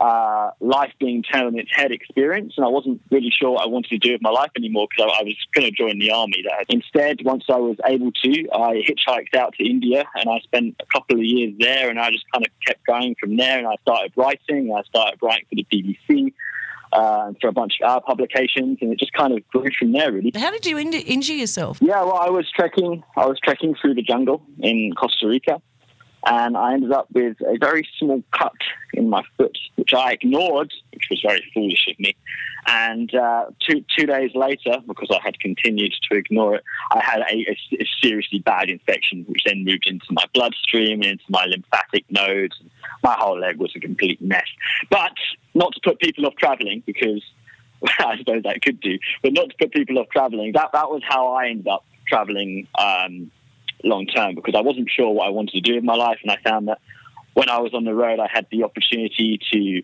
uh, 0.01 0.51
life 0.61 0.93
being 0.99 1.23
turned 1.23 1.47
on 1.47 1.59
its 1.59 1.71
head 1.73 1.93
experience, 1.93 2.55
and 2.57 2.65
I 2.65 2.69
wasn't 2.69 3.01
really 3.11 3.31
sure 3.31 3.51
what 3.53 3.65
I 3.65 3.67
wanted 3.67 3.91
to 3.91 3.99
do 3.99 4.13
with 4.13 4.23
my 4.23 4.31
life 4.31 4.51
anymore 4.57 4.89
because 4.91 5.13
I, 5.15 5.21
I 5.21 5.25
was 5.25 5.37
going 5.55 5.67
to 5.67 5.71
join 5.71 5.99
the 5.99 6.11
army. 6.11 6.43
That 6.49 6.67
instead, 6.71 7.19
once 7.25 7.45
I 7.51 7.57
was 7.57 7.77
able 7.87 8.11
to, 8.11 8.49
I 8.55 8.83
hitchhiked 8.89 9.35
out 9.37 9.55
to 9.55 9.69
India, 9.69 10.05
and 10.15 10.31
I 10.31 10.41
spent 10.41 10.77
a 10.81 10.87
couple 10.93 11.17
of 11.17 11.25
years 11.25 11.55
there, 11.59 11.91
and 11.91 12.01
I 12.01 12.11
just 12.11 12.25
kind 12.33 12.45
of 12.45 12.53
kept 12.67 12.87
going 12.87 13.15
from 13.21 13.37
there. 13.37 13.59
And 13.59 13.67
I 13.67 13.77
started 13.83 14.13
writing, 14.17 14.71
and 14.71 14.73
I 14.73 14.83
started 14.83 15.19
writing 15.23 15.47
for 15.49 15.57
the 15.57 15.67
BBC. 15.71 16.33
Uh, 16.95 17.33
for 17.41 17.49
a 17.49 17.53
bunch 17.53 17.79
of 17.81 17.89
our 17.89 18.03
publications, 18.03 18.77
and 18.83 18.93
it 18.93 18.99
just 18.99 19.15
kind 19.15 19.33
of 19.33 19.49
grew 19.49 19.65
from 19.79 19.93
there, 19.93 20.13
really. 20.13 20.31
How 20.37 20.51
did 20.51 20.67
you 20.67 20.77
in- 20.77 20.93
injure 20.93 21.33
yourself? 21.33 21.79
Yeah, 21.81 22.03
well, 22.03 22.19
I 22.19 22.29
was 22.29 22.47
trekking. 22.55 23.03
I 23.17 23.25
was 23.25 23.39
trekking 23.43 23.75
through 23.81 23.95
the 23.95 24.03
jungle 24.03 24.43
in 24.59 24.93
Costa 24.95 25.27
Rica, 25.27 25.63
and 26.25 26.57
I 26.57 26.75
ended 26.75 26.93
up 26.93 27.09
with 27.13 27.41
a 27.41 27.57
very 27.59 27.87
small 27.99 28.23
cut 28.33 28.53
in 28.95 29.09
my 29.11 29.23
foot, 29.37 29.57
which 29.75 29.93
I 29.93 30.13
ignored, 30.13 30.73
which 30.93 31.07
was 31.11 31.21
very 31.21 31.45
foolish 31.53 31.87
of 31.89 31.99
me. 31.99 32.15
And 32.67 33.13
uh, 33.13 33.47
two 33.59 33.85
two 33.97 34.07
days 34.07 34.31
later, 34.35 34.77
because 34.87 35.09
I 35.11 35.19
had 35.23 35.41
continued 35.41 35.95
to 36.11 36.17
ignore 36.17 36.57
it, 36.57 36.65
I 36.93 37.01
had 37.03 37.21
a, 37.21 37.35
a, 37.35 37.57
a 37.81 37.87
seriously 38.01 38.39
bad 38.39 38.71
infection, 38.71 39.25
which 39.27 39.43
then 39.45 39.65
moved 39.65 39.89
into 39.89 40.07
my 40.11 40.25
bloodstream 40.33 41.03
and 41.03 41.13
into 41.13 41.25
my 41.29 41.45
lymphatic 41.47 42.05
nodes. 42.09 42.57
My 43.03 43.17
whole 43.19 43.39
leg 43.39 43.57
was 43.57 43.73
a 43.75 43.81
complete 43.81 44.23
mess. 44.23 44.47
But 44.91 45.15
not 45.55 45.73
to 45.75 45.81
put 45.83 45.99
people 45.99 46.25
off 46.27 46.37
traveling 46.37 46.85
because 46.87 47.23
I 47.99 48.17
suppose 48.19 48.45
that 48.45 48.63
could 48.63 48.81
do, 48.81 48.97
but 49.23 49.33
not 49.33 49.51
to 49.51 49.57
put 49.59 49.73
people 49.73 49.99
off 49.99 50.09
traveling. 50.11 50.53
That 50.53 50.71
that 50.73 50.89
was 50.89 51.03
how 51.05 51.33
I 51.33 51.49
ended 51.49 51.67
up 51.67 51.85
traveling 52.07 52.69
um, 52.79 53.31
long 53.85 54.07
term 54.07 54.35
because 54.35 54.55
I 54.57 54.61
wasn't 54.61 54.89
sure 54.91 55.11
what 55.11 55.27
I 55.27 55.31
wanted 55.31 55.53
to 55.53 55.61
do 55.61 55.77
in 55.77 55.85
my 55.85 55.95
life, 55.95 56.19
and 56.23 56.31
I 56.31 56.39
found 56.45 56.69
that 56.69 56.79
when 57.35 57.49
I 57.49 57.61
was 57.61 57.73
on 57.75 57.85
the 57.85 57.95
road, 57.95 58.21
I 58.21 58.29
had 58.31 58.47
the 58.51 58.65
opportunity 58.65 59.41
to 59.53 59.83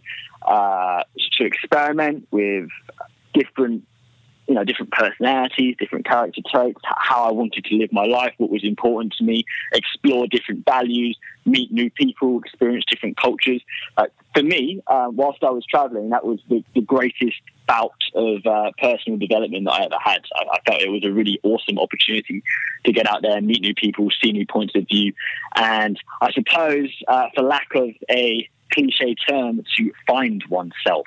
uh, 0.50 1.02
to 1.32 1.44
experiment 1.44 2.28
with 2.30 2.68
different 3.34 3.84
you 4.48 4.54
know, 4.54 4.64
different 4.64 4.90
personalities, 4.90 5.76
different 5.78 6.06
character 6.06 6.40
traits, 6.50 6.80
how 6.82 7.24
I 7.24 7.32
wanted 7.32 7.66
to 7.66 7.74
live 7.76 7.92
my 7.92 8.06
life, 8.06 8.32
what 8.38 8.48
was 8.48 8.64
important 8.64 9.12
to 9.18 9.24
me, 9.24 9.44
explore 9.74 10.26
different 10.26 10.64
values, 10.64 11.18
meet 11.44 11.70
new 11.70 11.90
people, 11.90 12.40
experience 12.40 12.86
different 12.90 13.18
cultures. 13.18 13.60
Uh, 13.98 14.06
for 14.34 14.42
me, 14.42 14.80
uh, 14.86 15.08
whilst 15.12 15.44
I 15.44 15.50
was 15.50 15.66
traveling, 15.66 16.08
that 16.10 16.24
was 16.24 16.40
the, 16.48 16.64
the 16.74 16.80
greatest 16.80 17.36
bout 17.68 17.92
of 18.14 18.44
uh, 18.46 18.72
personal 18.78 19.18
development 19.18 19.66
that 19.66 19.72
I 19.72 19.84
ever 19.84 19.98
had. 20.02 20.22
I, 20.34 20.56
I, 20.56 20.60
felt 20.66 20.82
it 20.82 20.90
was 20.90 21.04
a 21.04 21.12
really 21.12 21.38
awesome 21.42 21.78
opportunity 21.78 22.42
to 22.86 22.92
get 22.92 23.06
out 23.06 23.22
there, 23.22 23.40
meet 23.40 23.60
new 23.60 23.74
people, 23.74 24.08
see 24.22 24.32
new 24.32 24.46
points 24.46 24.74
of 24.74 24.86
view, 24.88 25.12
and 25.54 26.00
I 26.20 26.32
suppose, 26.32 26.90
uh, 27.06 27.26
for 27.36 27.42
lack 27.42 27.68
of 27.74 27.90
a 28.10 28.48
cliche 28.72 29.14
term, 29.28 29.62
to 29.76 29.92
find 30.06 30.42
oneself. 30.48 31.06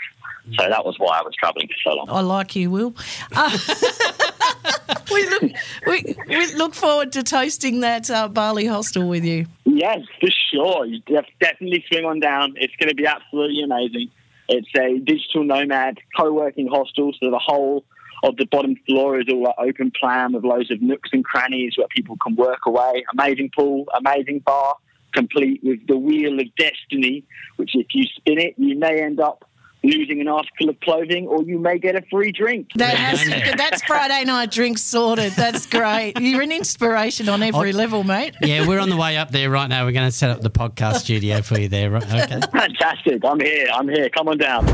So 0.57 0.67
that 0.67 0.83
was 0.83 0.95
why 0.97 1.19
I 1.19 1.21
was 1.21 1.33
travelling 1.35 1.67
for 1.67 1.89
so 1.91 1.95
long. 1.95 2.09
I 2.09 2.21
like 2.21 2.55
you, 2.55 2.71
Will. 2.71 2.95
Uh, 3.31 3.57
we, 5.11 5.29
look, 5.29 5.43
we, 5.85 6.15
we, 6.27 6.53
look 6.55 6.73
forward 6.73 7.11
to 7.13 7.23
toasting 7.23 7.81
that 7.81 8.09
uh, 8.09 8.27
Bali 8.27 8.65
hostel 8.65 9.07
with 9.07 9.23
you. 9.23 9.45
Yes, 9.65 9.99
for 10.19 10.29
sure. 10.51 10.85
You 10.85 10.99
definitely 11.39 11.85
swing 11.87 12.05
on 12.05 12.19
down. 12.19 12.55
It's 12.57 12.75
going 12.77 12.89
to 12.89 12.95
be 12.95 13.05
absolutely 13.05 13.61
amazing. 13.61 14.09
It's 14.53 14.67
a 14.77 14.99
digital 14.99 15.45
nomad 15.45 15.99
co-working 16.17 16.67
hostel, 16.67 17.13
so 17.17 17.31
the 17.31 17.39
whole 17.39 17.85
of 18.21 18.35
the 18.35 18.45
bottom 18.45 18.75
floor 18.85 19.17
is 19.17 19.27
all 19.31 19.53
open 19.57 19.93
plan 19.97 20.33
with 20.33 20.43
loads 20.43 20.69
of 20.69 20.81
nooks 20.81 21.09
and 21.13 21.23
crannies 21.23 21.75
where 21.77 21.87
people 21.95 22.17
can 22.17 22.35
work 22.35 22.65
away. 22.65 23.05
Amazing 23.13 23.51
pool, 23.57 23.85
amazing 23.97 24.39
bar, 24.39 24.75
complete 25.13 25.61
with 25.63 25.79
the 25.87 25.95
wheel 25.95 26.37
of 26.37 26.53
destiny, 26.57 27.23
which 27.55 27.71
if 27.75 27.87
you 27.93 28.03
spin 28.03 28.39
it, 28.39 28.55
you 28.57 28.77
may 28.77 29.01
end 29.01 29.21
up 29.21 29.49
losing 29.83 30.21
an 30.21 30.27
article 30.27 30.69
of 30.69 30.79
clothing, 30.81 31.27
or 31.27 31.43
you 31.43 31.57
may 31.57 31.79
get 31.79 31.95
a 31.95 32.03
free 32.09 32.31
drink. 32.31 32.67
That 32.75 32.95
has, 32.95 33.57
that's 33.57 33.81
Friday 33.83 34.23
night 34.25 34.51
drinks 34.51 34.81
sorted. 34.81 35.33
That's 35.33 35.65
great. 35.65 36.19
You're 36.19 36.41
an 36.41 36.51
inspiration 36.51 37.29
on 37.29 37.41
every 37.41 37.73
level, 37.73 38.03
mate. 38.03 38.35
Yeah, 38.41 38.67
we're 38.67 38.79
on 38.79 38.89
the 38.89 38.97
way 38.97 39.17
up 39.17 39.31
there 39.31 39.49
right 39.49 39.67
now. 39.67 39.85
We're 39.85 39.91
going 39.91 40.07
to 40.07 40.15
set 40.15 40.29
up 40.29 40.41
the 40.41 40.51
podcast 40.51 40.97
studio 40.97 41.41
for 41.41 41.59
you 41.59 41.67
there. 41.67 41.95
Okay. 41.95 42.39
Fantastic. 42.51 43.25
I'm 43.25 43.39
here. 43.39 43.67
I'm 43.73 43.89
here. 43.89 44.09
Come 44.09 44.27
on 44.27 44.37
down. 44.37 44.65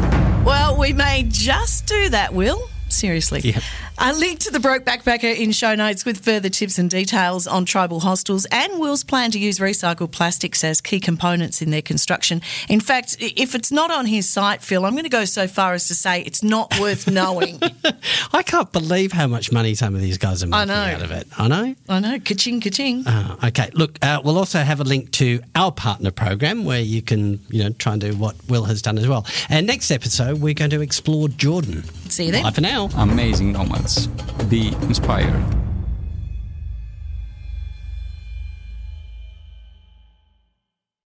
Well, 0.43 0.77
we 0.77 0.93
may 0.93 1.25
just 1.27 1.87
do 1.87 2.09
that, 2.09 2.33
Will. 2.33 2.69
Seriously. 2.89 3.41
Yeah. 3.41 3.59
A 3.97 4.13
link 4.13 4.39
to 4.39 4.51
the 4.51 4.59
Broke 4.59 4.85
Backpacker 4.85 5.35
in 5.35 5.51
show 5.51 5.75
notes 5.75 6.05
with 6.05 6.23
further 6.23 6.49
tips 6.49 6.77
and 6.77 6.89
details 6.89 7.47
on 7.47 7.65
tribal 7.65 7.99
hostels 8.01 8.45
and 8.51 8.79
Will's 8.79 9.03
plan 9.03 9.31
to 9.31 9.39
use 9.39 9.59
recycled 9.59 10.11
plastics 10.11 10.63
as 10.63 10.81
key 10.81 10.99
components 10.99 11.61
in 11.61 11.71
their 11.71 11.81
construction. 11.81 12.41
In 12.69 12.79
fact, 12.79 13.17
if 13.19 13.55
it's 13.55 13.71
not 13.71 13.91
on 13.91 14.05
his 14.05 14.29
site, 14.29 14.61
Phil, 14.61 14.85
I'm 14.85 14.93
going 14.93 15.03
to 15.03 15.09
go 15.09 15.25
so 15.25 15.47
far 15.47 15.73
as 15.73 15.87
to 15.87 15.95
say 15.95 16.21
it's 16.21 16.43
not 16.43 16.79
worth 16.79 17.07
knowing. 17.11 17.59
I 18.33 18.43
can't 18.43 18.71
believe 18.71 19.11
how 19.11 19.27
much 19.27 19.51
money 19.51 19.73
some 19.73 19.95
of 19.95 20.01
these 20.01 20.17
guys 20.17 20.43
are 20.43 20.47
making 20.47 20.69
out 20.69 21.01
of 21.01 21.11
it. 21.11 21.27
I 21.37 21.47
know. 21.47 21.75
I 21.89 21.99
know. 21.99 22.19
Ka-ching, 22.19 22.61
ka-ching. 22.61 23.05
Uh, 23.07 23.35
okay. 23.45 23.69
Look, 23.73 23.97
uh, 24.01 24.21
we'll 24.23 24.37
also 24.37 24.59
have 24.59 24.79
a 24.79 24.83
link 24.83 25.11
to 25.13 25.41
our 25.55 25.71
partner 25.71 26.11
program 26.11 26.65
where 26.65 26.81
you 26.81 27.01
can, 27.01 27.39
you 27.49 27.63
know, 27.63 27.71
try 27.71 27.93
and 27.93 28.01
do 28.01 28.15
what 28.15 28.35
Will 28.47 28.65
has 28.65 28.81
done 28.81 28.97
as 28.97 29.07
well. 29.07 29.25
And 29.49 29.65
next 29.67 29.91
episode, 29.91 30.39
we're 30.39 30.53
going 30.53 30.71
to 30.71 30.81
explore 30.81 31.27
Jordan. 31.29 31.83
See. 32.17 32.31
Bye 32.31 32.49
for 32.49 32.61
now. 32.61 32.89
Amazing 32.95 33.51
nomads. 33.51 34.07
Be 34.49 34.69
inspired. 34.81 35.56